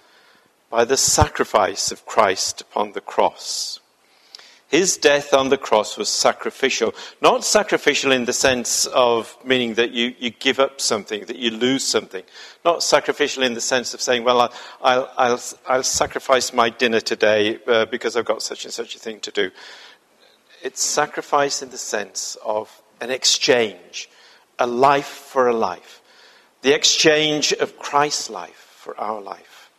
by 0.69 0.85
the 0.85 0.97
sacrifice 0.97 1.91
of 1.91 2.05
Christ 2.05 2.61
upon 2.61 2.91
the 2.91 3.01
cross. 3.01 3.79
His 4.69 4.97
death 4.97 5.33
on 5.33 5.49
the 5.49 5.57
cross 5.57 5.97
was 5.97 6.09
sacrificial. 6.09 6.93
Not 7.21 7.43
sacrificial 7.43 8.11
in 8.11 8.25
the 8.25 8.33
sense 8.33 8.85
of 8.85 9.35
meaning 9.43 9.73
that 9.73 9.91
you, 9.91 10.13
you 10.19 10.29
give 10.29 10.59
up 10.59 10.79
something, 10.79 11.25
that 11.25 11.37
you 11.37 11.49
lose 11.49 11.83
something. 11.83 12.23
Not 12.63 12.83
sacrificial 12.83 13.41
in 13.41 13.55
the 13.55 13.61
sense 13.61 13.95
of 13.95 14.01
saying, 14.01 14.23
well, 14.23 14.41
I'll, 14.83 15.11
I'll, 15.17 15.41
I'll 15.67 15.83
sacrifice 15.83 16.53
my 16.53 16.69
dinner 16.69 16.99
today 16.99 17.57
uh, 17.65 17.85
because 17.85 18.15
I've 18.15 18.25
got 18.25 18.43
such 18.43 18.63
and 18.63 18.73
such 18.73 18.95
a 18.95 18.99
thing 18.99 19.19
to 19.21 19.31
do. 19.31 19.49
It's 20.61 20.83
sacrifice 20.83 21.63
in 21.63 21.71
the 21.71 21.77
sense 21.79 22.37
of 22.45 22.83
an 23.01 23.09
exchange, 23.09 24.07
a 24.59 24.67
life 24.67 25.07
for 25.07 25.47
a 25.47 25.55
life. 25.55 26.01
The 26.61 26.75
exchange 26.75 27.53
of 27.53 27.79
Christ's 27.79 28.29
life 28.29 28.75
for 28.77 28.99
our 28.99 29.21
life. 29.21 29.69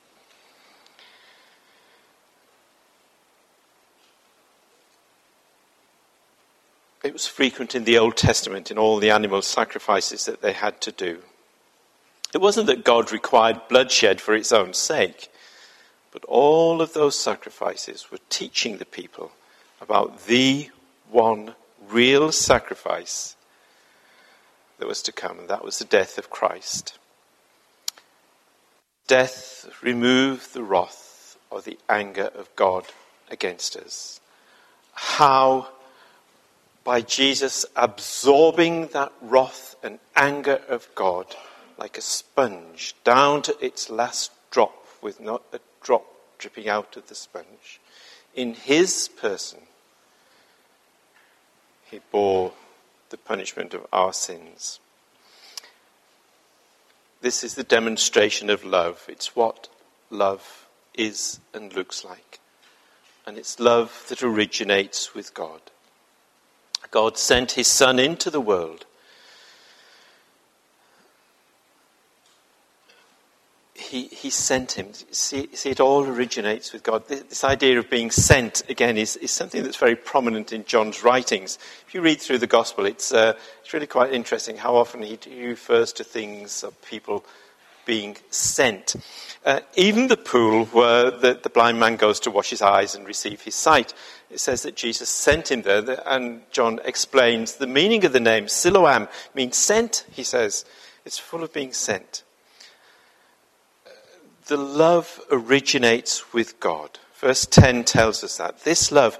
It 7.03 7.13
was 7.13 7.27
frequent 7.27 7.75
in 7.75 7.85
the 7.85 7.99
Old 7.99 8.17
Testament 8.17 8.71
in 8.71 8.79
all 8.79 8.99
the 8.99 9.11
animal 9.11 9.43
sacrifices 9.43 10.27
that 10.27 10.43
they 10.43 10.53
had 10.53 10.81
to 10.83 10.93
do. 10.93 11.21
It 12.35 12.41
wasn't 12.41 12.67
that 12.67 12.85
God 12.85 13.11
required 13.11 13.69
bloodshed 13.69 14.21
for 14.21 14.35
its 14.35 14.53
own 14.53 14.75
sake, 14.75 15.31
But 16.13 16.25
all 16.25 16.83
of 16.83 16.93
those 16.93 17.19
sacrifices 17.19 18.11
were 18.11 18.19
teaching 18.29 18.79
the 18.79 18.85
people 18.85 19.33
about 19.81 20.27
the 20.27 20.71
one 21.09 21.55
real 21.89 22.33
sacrifice 22.33 23.37
that 24.81 24.89
was 24.89 25.03
to 25.03 25.13
come, 25.13 25.39
and 25.39 25.49
that 25.49 25.65
was 25.65 25.79
the 25.79 25.85
death 25.85 26.19
of 26.19 26.31
Christ. 26.31 26.99
Death 29.07 29.67
removed 29.83 30.55
the 30.55 30.63
wrath 30.63 31.37
or 31.51 31.61
the 31.61 31.79
anger 31.89 32.31
of 32.35 32.55
God 32.57 32.87
against 33.31 33.77
us. 33.77 34.21
How, 34.95 35.69
by 36.83 37.03
Jesus 37.03 37.67
absorbing 37.77 38.89
that 38.89 39.13
wrath 39.21 39.77
and 39.83 39.99
anger 40.17 40.61
of 40.69 40.89
God 40.95 41.27
like 41.77 41.99
a 41.99 42.03
sponge 42.03 42.95
down 43.05 43.43
to 43.43 43.57
its 43.65 43.91
last 43.91 44.33
drop, 44.51 44.87
with 45.03 45.21
not 45.21 45.43
a 45.53 45.61
drop 45.83 46.07
dripping 46.39 46.69
out 46.69 46.97
of 46.97 47.09
the 47.09 47.15
sponge, 47.15 47.81
in 48.35 48.55
his 48.55 49.09
person, 49.09 49.61
he 51.91 52.01
bore 52.11 52.53
the 53.11 53.17
punishment 53.17 53.75
of 53.75 53.87
our 53.93 54.13
sins. 54.13 54.81
This 57.21 57.45
is 57.45 57.55
the 57.55 57.65
demonstration 57.65 58.49
of 58.49 58.65
love. 58.65 59.05
It's 59.09 59.37
what 59.37 59.69
love 60.09 60.67
is 60.95 61.41
and 61.53 61.73
looks 61.75 62.05
like. 62.05 62.41
And 63.27 63.37
it's 63.37 63.61
love 63.61 64.07
that 64.09 64.23
originates 64.23 65.15
with 65.15 65.35
God. 65.35 65.61
God 66.91 67.19
sent 67.19 67.53
his 67.53 67.69
Son 67.69 67.99
into 67.99 68.31
the 68.31 68.41
world 68.41 68.87
he, 73.81 74.05
he 74.07 74.31
sent 74.31 74.73
him. 74.73 74.93
See, 75.11 75.49
see, 75.55 75.71
it 75.71 75.81
all 75.81 76.05
originates 76.05 76.73
with 76.73 76.83
God. 76.83 77.09
This, 77.09 77.23
this 77.23 77.45
idea 77.45 77.79
of 77.79 77.89
being 77.89 78.11
sent, 78.11 78.63
again, 78.69 78.97
is, 78.97 79.17
is, 79.17 79.31
something 79.31 79.63
that's 79.63 79.77
very 79.77 79.97
prominent 79.97 80.53
in 80.53 80.65
John's 80.65 81.03
writings. 81.03 81.59
If 81.87 81.95
you 81.95 82.03
read 82.03 82.21
through 82.21 82.39
the 82.39 82.47
Gospel, 82.47 82.87
it's, 82.87 83.13
uh, 83.13 83.35
it's 83.63 83.73
really 83.73 83.87
quite 83.87 84.13
interesting 84.13 84.57
how 84.57 84.77
often 84.77 85.03
he, 85.03 85.19
refers 85.47 85.93
to 85.95 86.05
things 86.05 86.63
of 86.63 86.81
people 86.83 87.25
being 87.87 88.17
sent. 88.31 88.95
Uh, 89.45 89.61
even 89.75 90.09
the 90.09 90.17
pool 90.17 90.67
where 90.67 91.11
the, 91.11 91.41
the, 91.43 91.49
blind 91.49 91.81
man 91.81 91.97
goes 91.97 92.21
to 92.21 92.31
wash 92.31 92.51
his 92.51 92.63
eyes 92.63 92.95
and 92.95 93.07
receive 93.07 93.41
his 93.41 93.55
sight, 93.55 93.95
it 94.31 94.39
says 94.39 94.63
that 94.63 94.77
Jesus 94.77 95.09
sent 95.09 95.51
him 95.51 95.63
there, 95.63 96.03
and 96.07 96.43
John 96.53 96.79
explains 96.85 97.55
the 97.55 97.67
meaning 97.67 98.05
of 98.05 98.13
the 98.13 98.21
name. 98.21 98.47
Siloam 98.47 99.09
means 99.35 99.57
sent, 99.57 100.05
he 100.13 100.23
says. 100.23 100.65
It's 101.07 101.19
full 101.19 101.43
of 101.43 101.53
being 101.53 101.73
sent 101.73 102.23
the 104.51 104.57
love 104.57 105.21
originates 105.31 106.33
with 106.33 106.59
God. 106.59 106.99
Verse 107.15 107.47
10 107.47 107.85
tells 107.85 108.25
us 108.25 108.39
that. 108.39 108.65
This 108.65 108.91
love, 108.91 109.17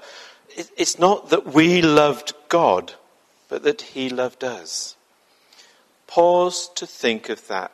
it's 0.75 0.99
not 0.99 1.29
that 1.29 1.53
we 1.53 1.81
loved 1.81 2.33
God, 2.49 2.95
but 3.47 3.63
that 3.63 3.81
He 3.81 4.09
loved 4.09 4.43
us. 4.43 4.97
Pause 6.05 6.69
to 6.75 6.85
think 6.85 7.29
of 7.29 7.47
that 7.47 7.71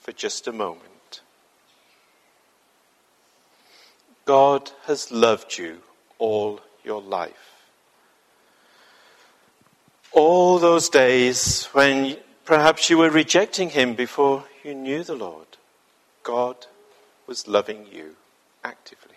for 0.00 0.12
just 0.12 0.46
a 0.46 0.52
moment. 0.52 1.20
God 4.24 4.70
has 4.84 5.10
loved 5.10 5.58
you 5.58 5.78
all 6.20 6.60
your 6.84 7.02
life. 7.02 7.64
All 10.12 10.60
those 10.60 10.88
days 10.88 11.64
when 11.72 12.18
perhaps 12.44 12.88
you 12.88 12.98
were 12.98 13.10
rejecting 13.10 13.70
Him 13.70 13.94
before 13.94 14.44
you 14.62 14.74
knew 14.74 15.02
the 15.02 15.16
Lord, 15.16 15.48
God 16.22 16.66
was 17.30 17.46
loving 17.46 17.86
you 17.92 18.16
actively. 18.64 19.14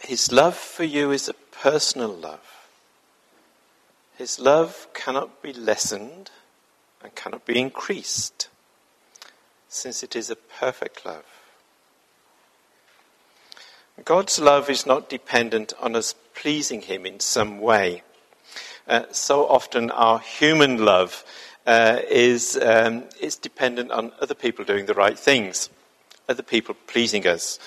His 0.00 0.30
love 0.30 0.54
for 0.54 0.84
you 0.84 1.12
is 1.12 1.30
a 1.30 1.34
personal 1.62 2.10
love. 2.10 2.68
His 4.18 4.38
love 4.38 4.88
cannot 4.92 5.40
be 5.40 5.54
lessened 5.54 6.30
and 7.02 7.14
cannot 7.14 7.46
be 7.46 7.58
increased, 7.58 8.50
since 9.70 10.02
it 10.02 10.14
is 10.14 10.28
a 10.28 10.36
perfect 10.36 11.06
love. 11.06 11.24
God's 14.04 14.38
love 14.38 14.68
is 14.68 14.84
not 14.84 15.08
dependent 15.08 15.72
on 15.80 15.96
us 15.96 16.14
pleasing 16.34 16.82
Him 16.82 17.06
in 17.06 17.20
some 17.20 17.60
way. 17.60 18.02
Uh, 18.86 19.04
so 19.10 19.48
often, 19.48 19.90
our 19.90 20.18
human 20.18 20.84
love 20.84 21.24
uh, 21.66 22.00
is, 22.08 22.56
um, 22.62 23.04
is 23.20 23.36
dependent 23.36 23.90
on 23.90 24.12
other 24.20 24.34
people 24.34 24.64
doing 24.64 24.86
the 24.86 24.94
right 24.94 25.18
things, 25.18 25.68
other 26.28 26.42
people 26.42 26.76
pleasing 26.86 27.26
us, 27.26 27.58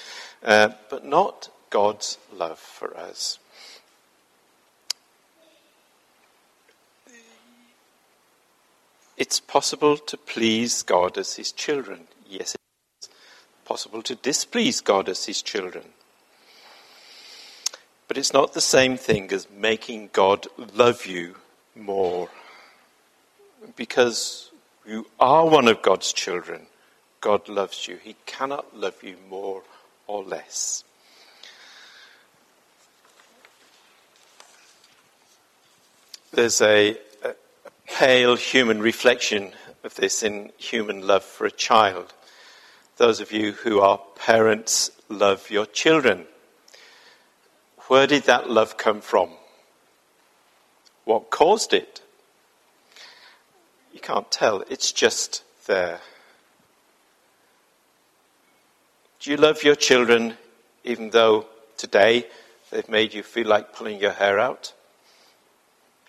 uh, 0.44 0.70
but 0.90 1.06
not 1.06 1.50
God's 1.70 2.18
love 2.34 2.60
for 2.60 2.96
us. 2.96 3.40
It's 9.18 9.42
possible 9.42 9.98
to 9.98 10.16
please 10.16 10.82
God 10.82 11.18
as 11.18 11.36
His 11.36 11.52
children. 11.52 12.08
Yes, 12.26 12.56
it's 13.00 13.10
possible 13.66 14.02
to 14.04 14.16
displease 14.16 14.80
God 14.80 15.10
as 15.10 15.26
His 15.26 15.42
children. 15.42 15.84
But 18.08 18.18
it's 18.18 18.34
not 18.34 18.54
the 18.54 18.62
same 18.62 18.96
thing 18.96 19.32
as 19.34 19.48
making 19.50 20.12
God 20.14 20.48
love 20.74 21.06
you 21.06 21.36
more 21.76 22.30
because 23.76 24.52
you 24.86 25.08
are 25.20 25.48
one 25.48 25.68
of 25.68 25.82
God's 25.82 26.14
children, 26.14 26.68
God 27.22 27.50
loves 27.50 27.88
you. 27.88 27.98
He 27.98 28.16
cannot 28.26 28.76
love 28.76 29.04
you 29.04 29.18
more 29.30 29.64
or 30.08 30.24
less. 30.24 30.84
There's 36.32 36.62
a, 36.62 36.98
a, 37.24 37.36
pale 37.88 38.36
human 38.36 38.82
reflection 38.82 39.52
of 39.84 39.96
this 39.96 40.22
in 40.24 40.52
human 40.58 41.06
love 41.06 41.24
for 41.24 41.46
a 41.46 41.52
child. 41.52 42.14
Those 42.98 43.20
of 43.20 43.32
you 43.32 43.54
who 43.54 43.80
are 43.80 44.00
parents 44.16 44.92
love 45.10 45.50
your 45.50 45.66
children. 45.66 46.26
Where 47.88 48.06
did 48.06 48.24
that 48.24 48.50
love 48.50 48.78
come 48.78 49.02
from? 49.02 49.32
What 51.06 51.32
caused 51.32 51.74
it? 51.74 52.02
You 53.94 54.00
can't 54.00 54.32
tell, 54.32 54.64
it's 54.70 54.92
just 54.92 55.44
there. 55.66 56.00
Do 59.20 59.32
you 59.32 59.38
love 59.38 59.64
your 59.64 59.76
children 59.76 60.36
even 60.84 61.10
though 61.10 61.48
today 61.78 62.26
they've 62.72 62.88
made 62.88 63.14
you 63.14 63.24
feel 63.24 63.48
like 63.48 63.74
pulling 63.74 64.00
your 64.00 64.12
hair 64.12 64.40
out? 64.40 64.74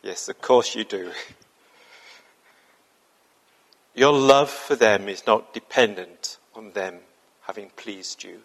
Yes, 0.03 0.29
of 0.29 0.41
course 0.41 0.75
you 0.75 0.85
do. 0.85 1.13
Your 3.95 4.13
love 4.13 4.51
for 4.51 4.77
them 4.77 5.09
is 5.09 5.27
not 5.27 5.53
dependent 5.53 6.39
on 6.55 6.73
them 6.73 7.01
having 7.43 7.71
pleased 7.71 8.23
you. 8.23 8.41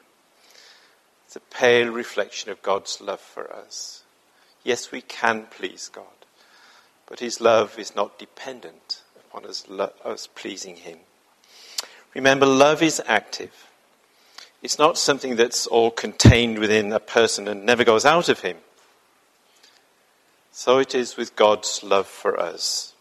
It's 1.25 1.35
a 1.35 1.39
pale 1.39 1.89
reflection 1.89 2.49
of 2.51 2.61
God's 2.61 2.99
love 2.99 3.19
for 3.19 3.53
us. 3.53 4.03
Yes, 4.63 4.91
we 4.91 5.01
can 5.01 5.45
please 5.51 5.89
God, 5.93 6.25
but 7.05 7.19
His 7.19 7.39
love 7.39 7.77
is 7.77 7.95
not 7.95 8.17
dependent 8.17 9.03
on 9.35 9.45
us, 9.45 9.65
us 10.03 10.27
pleasing 10.27 10.77
Him. 10.77 10.99
Remember, 12.15 12.45
love 12.45 12.81
is 12.81 13.01
active. 13.05 13.51
It's 14.63 14.79
not 14.79 14.97
something 14.97 15.35
that's 15.35 15.67
all 15.67 15.91
contained 15.91 16.57
within 16.57 16.91
a 16.91 16.99
person 16.99 17.47
and 17.47 17.65
never 17.65 17.83
goes 17.83 18.03
out 18.03 18.29
of 18.29 18.39
him. 18.39 18.57
So 20.51 20.79
it 20.79 20.95
is 20.95 21.17
with 21.17 21.35
God's 21.35 21.83
love 21.83 22.07
for 22.07 22.39
us. 22.39 22.93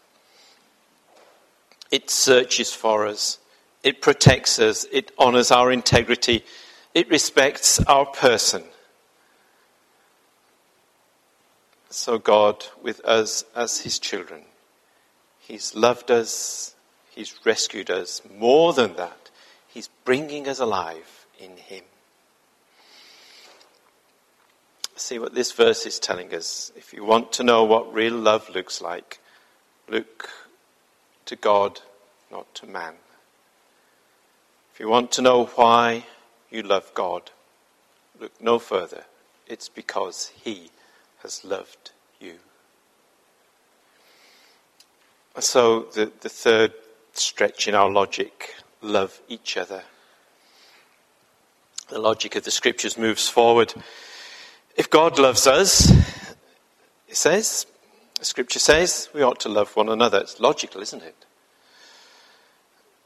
It 1.89 2.09
searches 2.09 2.71
for 2.71 3.07
us, 3.07 3.39
it 3.81 4.01
protects 4.01 4.59
us, 4.59 4.85
it 4.91 5.11
honors 5.17 5.49
our 5.49 5.71
integrity, 5.71 6.43
it 6.93 7.09
respects 7.09 7.79
our 7.85 8.05
person. 8.05 8.63
So, 11.89 12.17
God, 12.17 12.65
with 12.81 12.99
us 13.05 13.45
as 13.55 13.79
His 13.79 13.97
children, 13.97 14.43
He's 15.47 15.75
loved 15.75 16.09
us. 16.09 16.75
He's 17.11 17.35
rescued 17.45 17.91
us. 17.91 18.21
More 18.37 18.73
than 18.73 18.95
that, 18.95 19.29
He's 19.67 19.89
bringing 20.03 20.47
us 20.47 20.59
alive 20.59 21.27
in 21.39 21.57
Him. 21.57 21.83
See 24.95 25.19
what 25.19 25.35
this 25.35 25.51
verse 25.51 25.85
is 25.85 25.99
telling 25.99 26.33
us. 26.33 26.71
If 26.75 26.93
you 26.93 27.05
want 27.05 27.31
to 27.33 27.43
know 27.43 27.63
what 27.63 27.93
real 27.93 28.15
love 28.15 28.49
looks 28.49 28.81
like, 28.81 29.19
look 29.87 30.29
to 31.25 31.35
God, 31.35 31.81
not 32.31 32.53
to 32.55 32.65
man. 32.65 32.95
If 34.73 34.79
you 34.79 34.89
want 34.89 35.11
to 35.13 35.21
know 35.21 35.45
why 35.45 36.05
you 36.49 36.63
love 36.63 36.91
God, 36.95 37.29
look 38.19 38.31
no 38.41 38.57
further. 38.57 39.03
It's 39.45 39.69
because 39.69 40.31
He 40.43 40.71
has 41.21 41.45
loved 41.45 41.91
you. 42.19 42.39
So, 45.39 45.81
the, 45.93 46.11
the 46.21 46.29
third 46.29 46.73
stretch 47.11 47.67
in 47.67 47.75
our 47.75 47.89
logic 47.89 48.55
love 48.81 49.19
each 49.27 49.57
other. 49.57 49.83
the 51.89 51.99
logic 51.99 52.35
of 52.35 52.43
the 52.43 52.51
scriptures 52.51 52.97
moves 52.97 53.27
forward. 53.27 53.73
If 54.75 54.89
God 54.89 55.19
loves 55.19 55.45
us, 55.45 55.91
it 57.07 57.15
says, 57.15 57.65
the 58.17 58.25
scripture 58.25 58.59
says, 58.59 59.09
we 59.13 59.21
ought 59.21 59.39
to 59.41 59.49
love 59.49 59.75
one 59.75 59.89
another. 59.89 60.19
It's 60.19 60.39
logical, 60.39 60.81
isn't 60.81 61.03
it? 61.03 61.25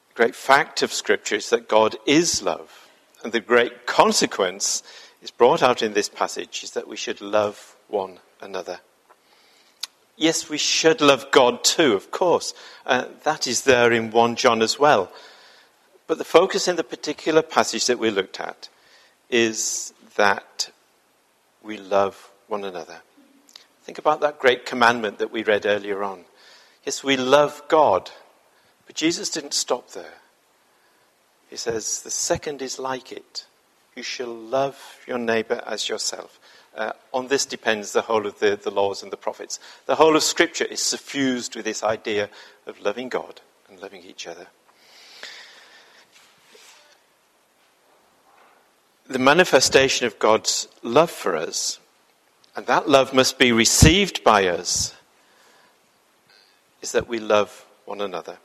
The 0.09 0.15
great 0.15 0.35
fact 0.35 0.81
of 0.81 0.93
scripture 0.93 1.35
is 1.35 1.49
that 1.49 1.67
God 1.67 1.95
is 2.05 2.41
love. 2.41 2.87
And 3.23 3.33
the 3.33 3.41
great 3.41 3.85
consequence 3.85 4.83
is 5.21 5.31
brought 5.31 5.61
out 5.61 5.81
in 5.81 5.93
this 5.93 6.09
passage 6.09 6.63
is 6.63 6.71
that 6.71 6.87
we 6.87 6.95
should 6.95 7.21
love 7.21 7.75
one 7.87 8.19
another. 8.39 8.79
Yes, 10.19 10.49
we 10.49 10.58
should 10.58 10.99
love 10.99 11.32
God 11.32 11.63
too, 11.63 11.93
of 11.93 12.12
course. 12.12 12.53
Uh, 12.86 13.05
that 13.23 13.47
is 13.47 13.63
there 13.63 13.89
in 13.93 14.12
1 14.12 14.36
John 14.36 14.62
as 14.62 14.77
well. 14.77 15.10
But 16.08 16.17
the 16.17 16.25
focus 16.25 16.67
in 16.67 16.75
the 16.75 16.84
particular 16.84 17.41
passage 17.41 17.88
that 17.88 17.99
we 17.99 18.12
looked 18.12 18.38
at 18.41 18.67
is 19.29 19.93
that 20.17 20.71
we 21.63 21.77
love 21.77 22.32
one 22.49 22.65
another. 22.65 22.97
Think 23.84 23.97
about 23.97 24.19
that 24.19 24.39
great 24.39 24.65
commandment 24.65 25.19
that 25.19 25.32
we 25.32 25.41
read 25.41 25.65
earlier 25.65 26.03
on. 26.03 26.25
Yes, 26.84 27.01
we 27.01 27.15
love 27.15 27.63
God, 27.69 28.12
but 28.88 28.97
Jesus 28.97 29.29
didn't 29.29 29.53
stop 29.53 29.91
there. 29.91 30.15
He 31.49 31.55
says, 31.55 32.01
the 32.01 32.12
second 32.12 32.62
is 32.62 32.77
like 32.77 33.13
it. 33.13 33.45
You 33.95 34.03
shall 34.03 34.36
love 34.36 34.97
your 35.08 35.17
neighbor 35.17 35.63
as 35.65 35.88
yourself. 35.88 36.41
Uh, 36.75 36.93
on 37.13 37.27
this 37.27 37.45
depends 37.45 37.91
the 37.91 38.03
whole 38.03 38.25
of 38.25 38.39
the, 38.39 38.55
the 38.55 38.71
laws 38.71 39.01
and 39.03 39.12
the 39.12 39.17
prophets. 39.17 39.60
The 39.86 39.95
whole 39.95 40.15
of 40.15 40.23
Scripture 40.23 40.65
is 40.65 40.82
suffused 40.82 41.55
with 41.55 41.65
this 41.65 41.84
idea 41.84 42.29
of 42.65 42.79
loving 42.82 43.10
God 43.10 43.41
and 43.69 43.82
loving 43.82 44.03
each 44.03 44.27
other. 44.27 44.47
The 49.08 49.19
manifestation 49.19 50.05
of 50.05 50.19
God's 50.19 50.67
love 50.84 51.10
for 51.10 51.36
us, 51.36 51.79
and 52.55 52.67
that 52.67 52.88
love 52.88 53.13
must 53.13 53.39
be 53.39 53.51
received 53.51 54.23
by 54.23 54.47
us, 54.47 54.95
is 56.82 56.91
that 56.91 57.08
we 57.08 57.17
love 57.17 57.65
one 57.86 58.01
another. 58.01 58.38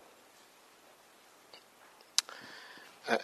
Uh, 3.07 3.19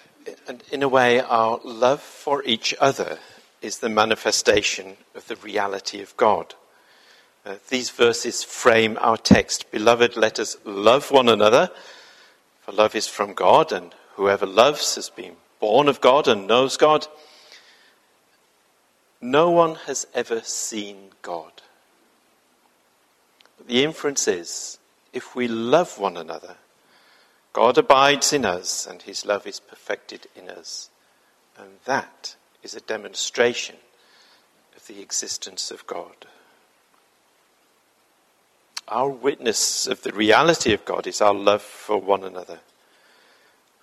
and 0.47 0.63
in 0.71 0.83
a 0.83 0.89
way, 0.89 1.21
our 1.21 1.59
love 1.65 2.03
for 2.03 2.45
each 2.45 2.75
other 2.79 3.19
is 3.62 3.79
the 3.79 3.88
manifestation 3.88 4.96
of 5.14 5.27
the 5.29 5.37
reality 5.37 6.01
of 6.01 6.16
God. 6.16 6.55
Uh, 7.44 7.57
these 7.68 7.90
verses 7.90 8.42
frame 8.42 8.99
our 9.01 9.16
text. 9.16 9.70
Beloved, 9.70 10.16
let 10.16 10.38
us 10.38 10.57
love 10.64 11.11
one 11.11 11.29
another, 11.29 11.70
for 12.61 12.73
love 12.73 12.94
is 12.94 13.07
from 13.07 13.33
God, 13.35 13.73
and 13.73 13.94
whoever 14.14 14.46
loves 14.46 14.94
has 14.96 15.11
been 15.11 15.37
born 15.59 15.88
of 15.88 16.01
God 16.01 16.29
and 16.29 16.46
knows 16.46 16.77
God. 16.77 17.07
No 19.20 19.51
one 19.51 19.77
has 19.87 20.07
ever 20.14 20.40
seen 20.40 21.11
God. 21.23 21.53
But 23.59 23.68
the 23.68 23.85
inference 23.85 24.27
is 24.27 24.79
if 25.12 25.35
we 25.35 25.49
love 25.49 25.99
one 25.99 26.16
another, 26.16 26.57
God 27.53 27.77
abides 27.79 28.33
in 28.33 28.44
us, 28.44 28.87
and 28.87 29.03
his 29.03 29.27
love 29.27 29.46
is 29.46 29.61
perfected 29.61 30.27
in 30.37 30.49
us. 30.49 30.88
And 31.59 31.70
that 31.85 32.37
is 32.62 32.75
a 32.75 32.81
demonstration 32.81 33.77
of 34.77 34.87
the 34.87 35.01
existence 35.01 35.70
of 35.70 35.87
God. 35.87 36.27
Our 38.88 39.09
witness 39.09 39.87
of 39.87 40.03
the 40.03 40.12
reality 40.12 40.73
of 40.73 40.85
God 40.85 41.07
is 41.07 41.20
our 41.20 41.35
love 41.35 41.62
for 41.62 41.99
one 41.99 42.25
another, 42.25 42.61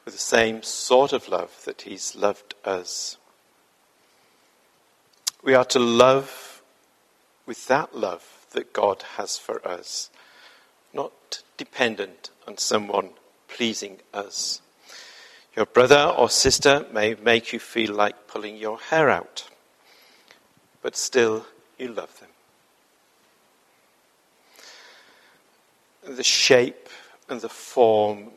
with 0.04 0.14
the 0.14 0.20
same 0.20 0.64
sort 0.64 1.14
of 1.14 1.30
love 1.30 1.64
that 1.66 1.84
He's 1.84 2.16
loved 2.16 2.56
us. 2.66 3.18
We 5.44 5.54
are 5.54 5.66
to 5.66 5.80
love 5.80 6.62
with 7.46 7.68
that 7.68 7.96
love 7.96 8.46
that 8.52 8.74
God 8.74 9.04
has 9.16 9.38
for 9.38 9.66
us, 9.66 10.10
not 10.94 11.42
dependent 11.56 12.30
on 12.48 12.58
someone 12.58 13.12
pleasing 13.48 14.00
us. 14.14 14.62
Your 15.58 15.66
brother 15.66 16.14
or 16.16 16.30
sister 16.30 16.86
may 16.94 17.16
make 17.16 17.52
you 17.52 17.58
feel 17.58 17.96
like 17.96 18.28
pulling 18.28 18.58
your 18.58 18.78
hair 18.78 19.10
out, 19.10 19.50
but 20.84 20.96
still 20.96 21.48
you 21.80 21.88
love 21.88 22.16
them. 22.20 22.30
The 26.16 26.24
shape 26.24 26.90
and 27.28 27.42
the 27.42 27.50
form, 27.50 28.30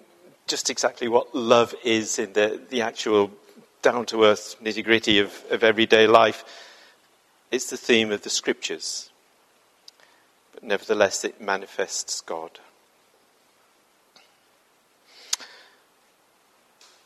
just 0.46 0.70
exactly 0.70 1.08
what 1.08 1.34
love 1.34 1.74
is 1.84 2.18
in 2.18 2.32
the, 2.32 2.58
the 2.70 2.80
actual 2.80 3.30
down 3.82 4.06
to 4.06 4.24
earth 4.24 4.56
nitty 4.62 4.82
gritty 4.82 5.18
of, 5.18 5.44
of 5.50 5.62
everyday 5.62 6.06
life, 6.06 6.42
it's 7.50 7.68
the 7.68 7.76
theme 7.76 8.12
of 8.12 8.22
the 8.22 8.30
scriptures. 8.30 9.10
But 10.54 10.62
nevertheless, 10.62 11.22
it 11.26 11.38
manifests 11.38 12.22
God. 12.22 12.60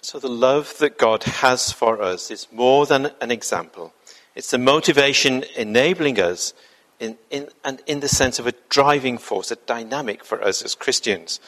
So, 0.05 0.19
the 0.19 0.29
love 0.29 0.77
that 0.81 0.99
God 0.99 1.23
has 1.23 1.73
for 1.73 2.03
us 2.03 2.31
is 2.31 2.47
more 2.53 2.85
than 2.85 3.13
an 3.23 3.31
example. 3.31 3.95
It's 4.35 4.51
the 4.51 4.59
motivation 4.59 5.45
enabling 5.57 6.21
us, 6.21 6.53
in, 7.01 7.17
in, 7.31 7.49
and 7.65 7.81
in 7.87 8.01
the 8.01 8.09
sense 8.09 8.39
of 8.39 8.47
a 8.47 8.53
driving 8.69 9.17
force, 9.17 9.51
a 9.51 9.57
dynamic 9.57 10.23
for 10.23 10.45
us 10.45 10.61
as 10.61 10.75
Christians 10.75 11.41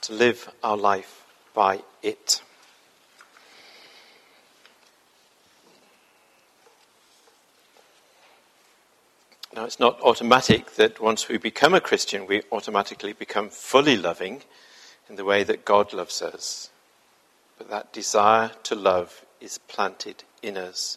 to 0.00 0.12
live 0.12 0.50
our 0.64 0.76
life 0.76 1.24
by 1.54 1.82
it. 2.02 2.42
Now, 9.54 9.66
it's 9.66 9.78
not 9.78 10.00
automatic 10.00 10.74
that 10.74 10.98
once 10.98 11.28
we 11.28 11.38
become 11.38 11.74
a 11.74 11.80
Christian, 11.80 12.26
we 12.26 12.42
automatically 12.50 13.12
become 13.12 13.50
fully 13.50 13.96
loving 13.96 14.42
in 15.08 15.14
the 15.14 15.24
way 15.24 15.44
that 15.44 15.64
God 15.64 15.92
loves 15.92 16.20
us. 16.22 16.70
But 17.60 17.68
that 17.68 17.92
desire 17.92 18.52
to 18.62 18.74
love 18.74 19.26
is 19.38 19.58
planted 19.58 20.24
in 20.42 20.56
us. 20.56 20.96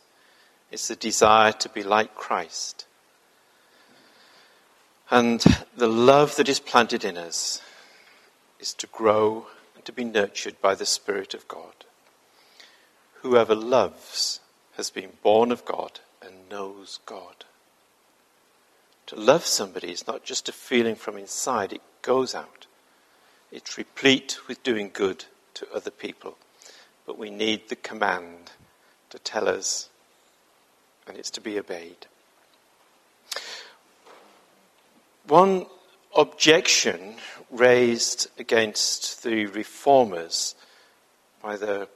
It's 0.71 0.87
the 0.87 0.95
desire 0.95 1.51
to 1.51 1.67
be 1.67 1.83
like 1.83 2.15
Christ. 2.15 2.85
And 5.11 5.43
the 5.75 5.89
love 5.89 6.37
that 6.37 6.47
is 6.47 6.61
planted 6.61 7.03
in 7.03 7.17
us 7.17 7.61
is 8.61 8.73
to 8.75 8.87
grow 8.87 9.47
and 9.75 9.83
to 9.83 9.91
be 9.91 10.05
nurtured 10.05 10.61
by 10.61 10.73
the 10.73 10.85
Spirit 10.85 11.33
of 11.33 11.49
God. 11.49 11.83
Whoever 13.15 13.55
loves 13.55 14.39
has 14.77 14.89
been 14.89 15.17
born 15.21 15.51
of 15.51 15.65
God 15.65 15.99
and 16.25 16.49
knows 16.49 17.01
God. 17.05 17.43
To 19.07 19.17
love 19.17 19.45
somebody 19.45 19.91
is 19.91 20.07
not 20.07 20.23
just 20.23 20.47
a 20.47 20.53
feeling 20.53 20.95
from 20.95 21.17
inside, 21.17 21.73
it 21.73 21.81
goes 22.01 22.33
out. 22.33 22.67
It's 23.51 23.77
replete 23.77 24.47
with 24.47 24.63
doing 24.63 24.91
good 24.93 25.25
to 25.55 25.67
other 25.73 25.91
people 25.91 26.37
but 27.05 27.17
we 27.17 27.29
need 27.29 27.69
the 27.69 27.75
command 27.75 28.51
to 29.09 29.19
tell 29.19 29.47
us, 29.47 29.89
and 31.07 31.17
it's 31.17 31.31
to 31.31 31.41
be 31.41 31.59
obeyed. 31.59 32.07
One 35.27 35.65
objection 36.15 37.15
raised 37.49 38.27
against 38.39 39.23
the 39.23 39.45
reformers 39.45 40.55
by 41.41 41.55
the 41.55 41.87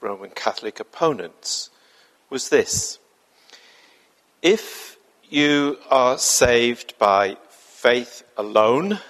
Roman 0.00 0.30
Catholic 0.30 0.80
opponents 0.80 1.70
was 2.30 2.48
this 2.48 2.98
if 4.42 4.98
you 5.30 5.78
are 5.90 6.18
saved 6.18 6.98
by 6.98 7.36
faith 7.48 8.22
alone, 8.36 9.00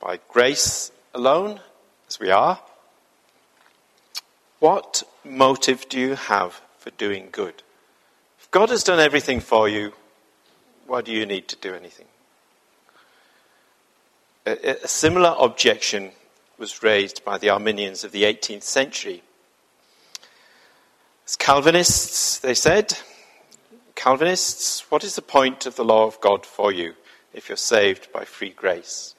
by 0.00 0.18
grace 0.28 0.90
alone, 1.14 1.60
as 2.08 2.18
we 2.18 2.30
are, 2.30 2.60
what 4.64 5.02
motive 5.24 5.86
do 5.90 6.00
you 6.00 6.14
have 6.14 6.62
for 6.78 6.88
doing 6.92 7.28
good? 7.30 7.62
If 8.40 8.50
God 8.50 8.70
has 8.70 8.82
done 8.82 8.98
everything 8.98 9.40
for 9.40 9.68
you, 9.68 9.92
why 10.86 11.02
do 11.02 11.12
you 11.12 11.26
need 11.26 11.48
to 11.48 11.56
do 11.56 11.74
anything? 11.74 12.06
A, 14.46 14.82
a 14.82 14.88
similar 14.88 15.36
objection 15.38 16.12
was 16.56 16.82
raised 16.82 17.22
by 17.26 17.36
the 17.36 17.50
Arminians 17.50 18.04
of 18.04 18.12
the 18.12 18.22
18th 18.22 18.62
century. 18.62 19.22
As 21.26 21.36
Calvinists, 21.36 22.38
they 22.38 22.54
said, 22.54 22.96
Calvinists, 23.94 24.90
what 24.90 25.04
is 25.04 25.14
the 25.14 25.20
point 25.20 25.66
of 25.66 25.76
the 25.76 25.84
law 25.84 26.06
of 26.06 26.22
God 26.22 26.46
for 26.46 26.72
you 26.72 26.94
if 27.34 27.50
you're 27.50 27.58
saved 27.58 28.10
by 28.14 28.24
free 28.24 28.54
grace? 28.56 29.14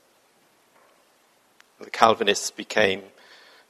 The 1.79 1.91
Calvinists 1.91 2.49
became 2.49 3.03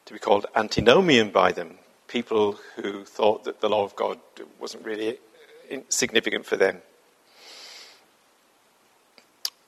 to 0.06 0.14
be 0.14 0.20
called 0.20 0.46
antinomian 0.56 1.32
by 1.32 1.52
them, 1.52 1.78
people 2.08 2.60
who 2.76 3.04
thought 3.04 3.44
that 3.44 3.62
the 3.62 3.70
law 3.70 3.84
of 3.84 3.96
God 3.96 4.20
wasn't 4.60 4.86
really 4.86 5.18
significant 5.90 6.46
for 6.46 6.58
them. 6.58 6.82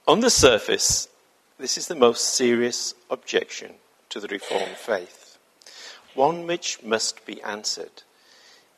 On 0.08 0.20
the 0.20 0.30
surface, 0.30 1.10
this 1.60 1.78
is 1.78 1.88
the 1.88 1.96
most 1.96 2.36
serious 2.36 2.94
objection 3.10 3.74
to 4.10 4.20
the 4.20 4.28
Reformed 4.28 4.78
faith, 4.78 5.38
one 6.14 6.48
which 6.48 6.82
must 6.84 7.26
be 7.26 7.42
answered. 7.42 8.04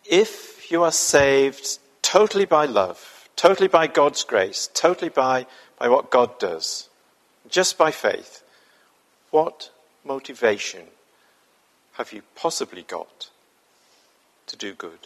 If 0.10 0.72
you 0.72 0.84
are 0.84 0.92
saved 0.92 1.80
totally 2.02 2.46
by 2.46 2.66
love, 2.66 3.30
totally 3.36 3.68
by 3.68 3.88
God's 3.88 4.24
grace, 4.24 4.70
totally 4.74 5.10
by, 5.10 5.46
by 5.78 5.90
what 5.90 6.10
God 6.10 6.40
does, 6.40 6.90
just 7.50 7.78
by 7.78 7.92
faith, 7.92 8.44
what 9.30 9.70
motivation 10.04 10.86
have 12.00 12.14
you 12.14 12.22
possibly 12.34 12.82
got 12.82 13.30
to 14.48 14.56
do 14.56 14.74
good? 14.74 15.00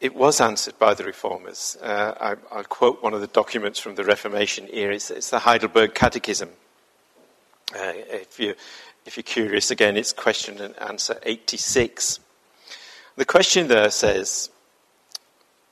It 0.00 0.14
was 0.14 0.40
answered 0.40 0.76
by 0.76 0.94
the 0.94 1.04
reformers. 1.04 1.78
Uh, 1.80 2.34
I, 2.50 2.56
will 2.56 2.64
quote 2.64 3.00
one 3.00 3.14
of 3.14 3.20
the 3.20 3.28
documents 3.28 3.78
from 3.78 3.94
the 3.94 4.02
Reformation 4.02 4.68
era. 4.72 4.92
It's, 4.92 5.08
it's 5.08 5.30
the 5.30 5.38
Heidelberg 5.38 5.94
Catechism. 5.94 6.50
Uh, 7.72 7.92
if, 7.94 8.40
you, 8.40 8.56
if 9.06 9.16
you're 9.16 9.22
curious, 9.22 9.70
again, 9.70 9.96
it's 9.96 10.12
question 10.12 10.60
and 10.60 10.76
answer 10.80 11.16
86. 11.22 12.18
The 13.16 13.24
question 13.24 13.68
there 13.68 13.90
says, 13.90 14.50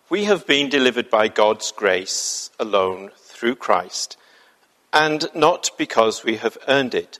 We 0.08 0.24
have 0.24 0.46
been 0.46 0.68
delivered 0.68 1.10
by 1.10 1.26
God's 1.26 1.72
grace 1.72 2.50
alone 2.60 3.10
through 3.16 3.56
Christ, 3.56 4.16
and 4.96 5.26
not 5.34 5.70
because 5.76 6.24
we 6.24 6.36
have 6.36 6.56
earned 6.66 6.94
it. 6.94 7.18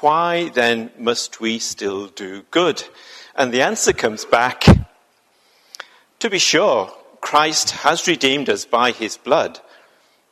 Why 0.00 0.48
then 0.48 0.90
must 0.98 1.40
we 1.40 1.60
still 1.60 2.08
do 2.08 2.42
good? 2.50 2.82
And 3.36 3.52
the 3.52 3.62
answer 3.62 3.92
comes 3.92 4.24
back 4.24 4.64
to 6.18 6.28
be 6.28 6.40
sure, 6.40 6.92
Christ 7.20 7.70
has 7.70 8.08
redeemed 8.08 8.48
us 8.48 8.64
by 8.64 8.90
his 8.90 9.16
blood, 9.16 9.60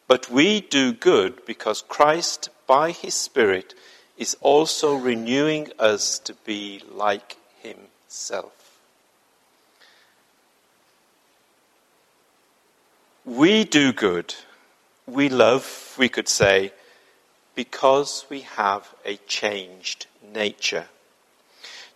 but 0.08 0.28
we 0.28 0.60
do 0.60 0.92
good 0.92 1.46
because 1.46 1.84
Christ, 1.86 2.48
by 2.66 2.90
his 2.90 3.14
Spirit, 3.14 3.74
is 4.18 4.36
also 4.40 4.94
renewing 4.96 5.68
us 5.78 6.18
to 6.20 6.34
be 6.44 6.82
like 6.90 7.36
himself. 7.60 8.80
We 13.24 13.62
do 13.64 13.92
good, 13.92 14.34
we 15.12 15.28
love, 15.28 15.94
we 15.98 16.08
could 16.08 16.28
say, 16.28 16.72
because 17.54 18.24
we 18.30 18.40
have 18.40 18.94
a 19.04 19.16
changed 19.26 20.06
nature. 20.22 20.86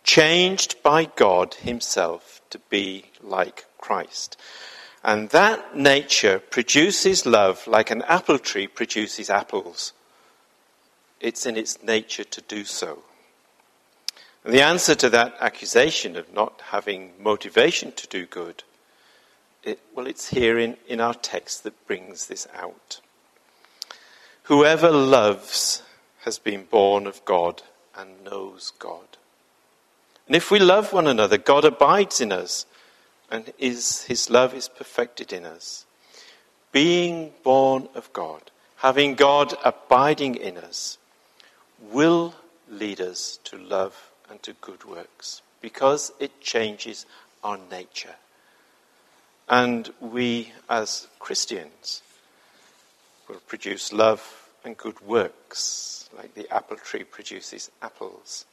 Changed 0.05 0.83
by 0.83 1.07
God 1.07 1.55
Himself 1.55 2.40
to 2.50 2.59
be 2.70 3.07
like 3.22 3.64
Christ. 3.79 4.37
And 5.02 5.31
that 5.31 5.76
nature 5.76 6.38
produces 6.38 7.26
love 7.26 7.66
like 7.66 7.90
an 7.90 8.02
apple 8.02 8.38
tree 8.38 8.66
produces 8.66 9.31
apples. 9.31 9.92
It's 11.20 11.46
in 11.46 11.57
its 11.57 11.83
nature 11.83 12.24
to 12.24 12.40
do 12.42 12.64
so. 12.64 13.02
And 14.44 14.55
the 14.55 14.62
answer 14.62 14.94
to 14.94 15.11
that 15.11 15.37
accusation 15.40 16.16
of 16.16 16.33
not 16.33 16.61
having 16.70 17.12
motivation 17.20 17.92
to 17.92 18.07
do 18.07 18.26
good, 18.26 18.62
it, 19.62 19.81
well, 19.94 20.07
it's 20.07 20.29
here 20.29 20.59
in, 20.59 20.76
in 20.87 21.00
our 21.00 21.14
text 21.14 21.64
that 21.64 21.87
brings 21.87 22.29
this 22.29 22.46
out. 22.55 23.00
Whoever 24.46 24.92
loves 24.92 25.82
has 26.20 26.38
been 26.38 26.66
born 26.66 27.09
of 27.09 27.24
God 27.24 27.62
and 27.96 28.24
knows 28.24 28.72
God. 28.78 29.16
And 30.28 30.37
if 30.37 30.52
we 30.52 30.61
love 30.61 30.92
one 30.92 31.09
another, 31.09 31.37
God 31.37 31.64
abides 31.64 32.20
in 32.20 32.30
us 32.30 32.64
and 33.28 33.52
is, 33.59 34.04
his 34.04 34.30
love 34.30 34.54
is 34.54 34.68
perfected 34.68 35.32
in 35.32 35.44
us. 35.44 35.85
Being 36.70 37.32
born 37.42 37.88
of 37.96 38.12
God, 38.12 38.52
having 38.76 39.16
God 39.16 39.54
abiding 39.64 40.37
in 40.37 40.59
us, 40.59 40.98
will 41.80 42.32
lead 42.70 43.00
us 43.00 43.40
to 43.44 43.59
love 43.59 44.12
and 44.30 44.40
to 44.44 44.52
good 44.61 44.85
works 44.85 45.42
because 45.61 46.12
it 46.20 46.40
changes 46.40 47.04
our 47.42 47.59
nature. 47.68 48.14
And 49.48 49.92
we, 50.00 50.52
as 50.70 51.09
Christians, 51.18 52.02
will 53.28 53.40
produce 53.46 53.92
love 53.92 54.50
and 54.64 54.76
good 54.76 55.00
works, 55.00 56.08
like 56.16 56.34
the 56.34 56.52
apple 56.52 56.76
tree 56.76 57.04
produces 57.04 57.70
apples 57.82 58.46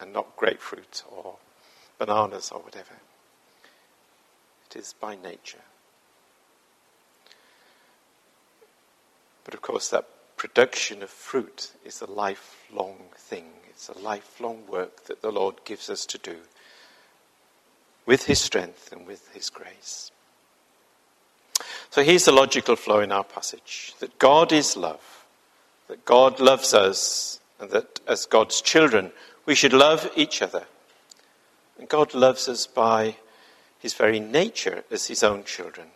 and 0.00 0.12
not 0.12 0.36
grapefruit 0.36 1.02
or 1.10 1.36
bananas 1.98 2.50
or 2.50 2.60
whatever 2.60 2.94
It 4.70 4.76
is 4.76 4.94
by 4.98 5.16
nature. 5.16 5.62
But 9.44 9.54
of 9.54 9.62
course, 9.62 9.88
that 9.90 10.08
production 10.36 11.02
of 11.02 11.10
fruit 11.10 11.72
is 11.84 12.00
a 12.00 12.10
lifelong 12.10 12.98
thing. 13.16 13.46
It's 13.70 13.88
a 13.88 13.98
lifelong 13.98 14.66
work 14.66 15.04
that 15.04 15.22
the 15.22 15.30
Lord 15.30 15.64
gives 15.64 15.88
us 15.88 16.04
to 16.06 16.18
do 16.18 16.36
with 18.04 18.26
His 18.26 18.40
strength 18.40 18.92
and 18.92 19.06
with 19.06 19.28
His 19.32 19.50
grace. 19.50 20.10
So 21.96 22.02
here's 22.02 22.26
the 22.26 22.32
logical 22.32 22.76
flow 22.76 23.00
in 23.00 23.10
our 23.10 23.24
passage 23.24 23.94
that 24.00 24.18
God 24.18 24.52
is 24.52 24.76
love, 24.76 25.24
that 25.88 26.04
God 26.04 26.40
loves 26.40 26.74
us, 26.74 27.40
and 27.58 27.70
that 27.70 28.00
as 28.06 28.26
God's 28.26 28.60
children, 28.60 29.12
we 29.46 29.54
should 29.54 29.72
love 29.72 30.10
each 30.14 30.42
other. 30.42 30.66
And 31.78 31.88
God 31.88 32.12
loves 32.12 32.50
us 32.50 32.66
by 32.66 33.16
his 33.78 33.94
very 33.94 34.20
nature 34.20 34.84
as 34.90 35.06
his 35.06 35.22
own 35.22 35.44
children. 35.44 35.86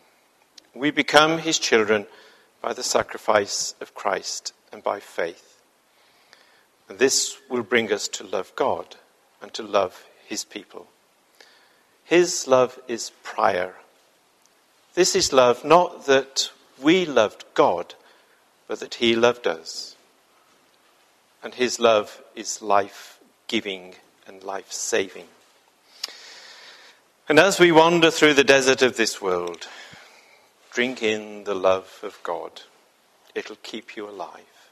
We 0.74 0.90
become 0.90 1.36
his 1.36 1.58
children 1.58 2.06
by 2.62 2.72
the 2.72 2.82
sacrifice 2.82 3.74
of 3.82 3.94
Christ 3.94 4.54
and 4.72 4.82
by 4.82 5.00
faith. 5.00 5.60
And 6.88 6.98
this 6.98 7.36
will 7.50 7.62
bring 7.62 7.92
us 7.92 8.08
to 8.08 8.24
love 8.24 8.54
God 8.56 8.96
and 9.42 9.52
to 9.52 9.62
love 9.62 10.06
his 10.24 10.44
people. 10.44 10.86
His 12.04 12.48
love 12.48 12.80
is 12.88 13.12
prior. 13.22 13.74
This 15.00 15.16
is 15.16 15.32
love 15.32 15.64
not 15.64 16.04
that 16.04 16.50
we 16.78 17.06
loved 17.06 17.46
God, 17.54 17.94
but 18.68 18.80
that 18.80 18.96
he 18.96 19.16
loved 19.16 19.46
us. 19.46 19.96
And 21.42 21.54
his 21.54 21.80
love 21.80 22.20
is 22.36 22.60
life 22.60 23.18
giving 23.48 23.94
and 24.26 24.44
life 24.44 24.70
saving. 24.70 25.24
And 27.30 27.38
as 27.38 27.58
we 27.58 27.72
wander 27.72 28.10
through 28.10 28.34
the 28.34 28.44
desert 28.44 28.82
of 28.82 28.98
this 28.98 29.22
world, 29.22 29.68
drink 30.70 31.02
in 31.02 31.44
the 31.44 31.54
love 31.54 32.00
of 32.02 32.18
God. 32.22 32.60
It'll 33.34 33.56
keep 33.62 33.96
you 33.96 34.06
alive. 34.06 34.68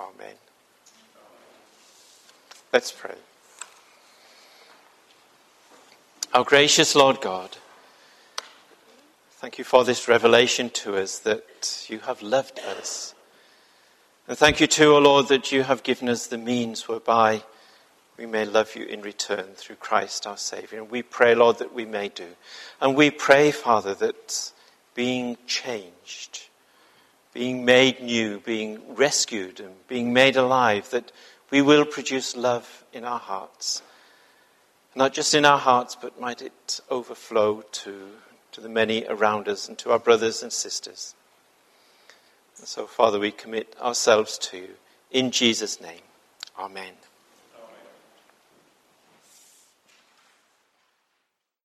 Amen. 0.00 0.36
Let's 2.72 2.90
pray. 2.90 3.16
Our 6.32 6.44
gracious 6.44 6.94
Lord 6.94 7.20
God, 7.20 7.58
thank 9.38 9.58
you 9.58 9.64
for 9.64 9.84
this 9.84 10.08
revelation 10.08 10.70
to 10.70 10.96
us 10.96 11.18
that 11.20 11.86
you 11.88 11.98
have 12.00 12.22
loved 12.22 12.60
us. 12.60 13.14
And 14.28 14.38
thank 14.38 14.60
you 14.60 14.66
too, 14.66 14.94
O 14.94 14.98
Lord, 14.98 15.28
that 15.28 15.52
you 15.52 15.64
have 15.64 15.82
given 15.82 16.08
us 16.08 16.26
the 16.26 16.38
means 16.38 16.88
whereby 16.88 17.42
we 18.16 18.26
may 18.26 18.44
love 18.44 18.76
you 18.76 18.84
in 18.86 19.02
return 19.02 19.54
through 19.54 19.76
Christ 19.76 20.26
our 20.26 20.36
Savior. 20.36 20.78
And 20.78 20.90
we 20.90 21.02
pray, 21.02 21.34
Lord, 21.34 21.58
that 21.58 21.74
we 21.74 21.84
may 21.84 22.08
do. 22.08 22.28
And 22.80 22.96
we 22.96 23.10
pray, 23.10 23.50
Father, 23.50 23.94
that 23.94 24.52
being 24.94 25.36
changed, 25.46 26.48
being 27.32 27.64
made 27.64 28.00
new, 28.00 28.38
being 28.38 28.94
rescued, 28.94 29.58
and 29.58 29.74
being 29.88 30.12
made 30.12 30.36
alive, 30.36 30.90
that 30.90 31.10
we 31.50 31.60
will 31.60 31.84
produce 31.84 32.36
love 32.36 32.84
in 32.92 33.04
our 33.04 33.18
hearts. 33.18 33.82
Not 34.94 35.12
just 35.12 35.34
in 35.34 35.44
our 35.44 35.58
hearts, 35.58 35.96
but 36.00 36.20
might 36.20 36.40
it 36.40 36.80
overflow 36.88 37.62
to, 37.62 38.08
to 38.54 38.60
the 38.60 38.68
many 38.68 39.04
around 39.08 39.48
us 39.48 39.68
and 39.68 39.76
to 39.78 39.90
our 39.90 39.98
brothers 39.98 40.42
and 40.42 40.52
sisters. 40.52 41.14
And 42.58 42.68
so, 42.68 42.86
Father, 42.86 43.18
we 43.18 43.32
commit 43.32 43.74
ourselves 43.80 44.38
to 44.38 44.56
you. 44.56 44.70
In 45.10 45.30
Jesus' 45.30 45.80
name, 45.80 46.00
Amen. 46.58 46.94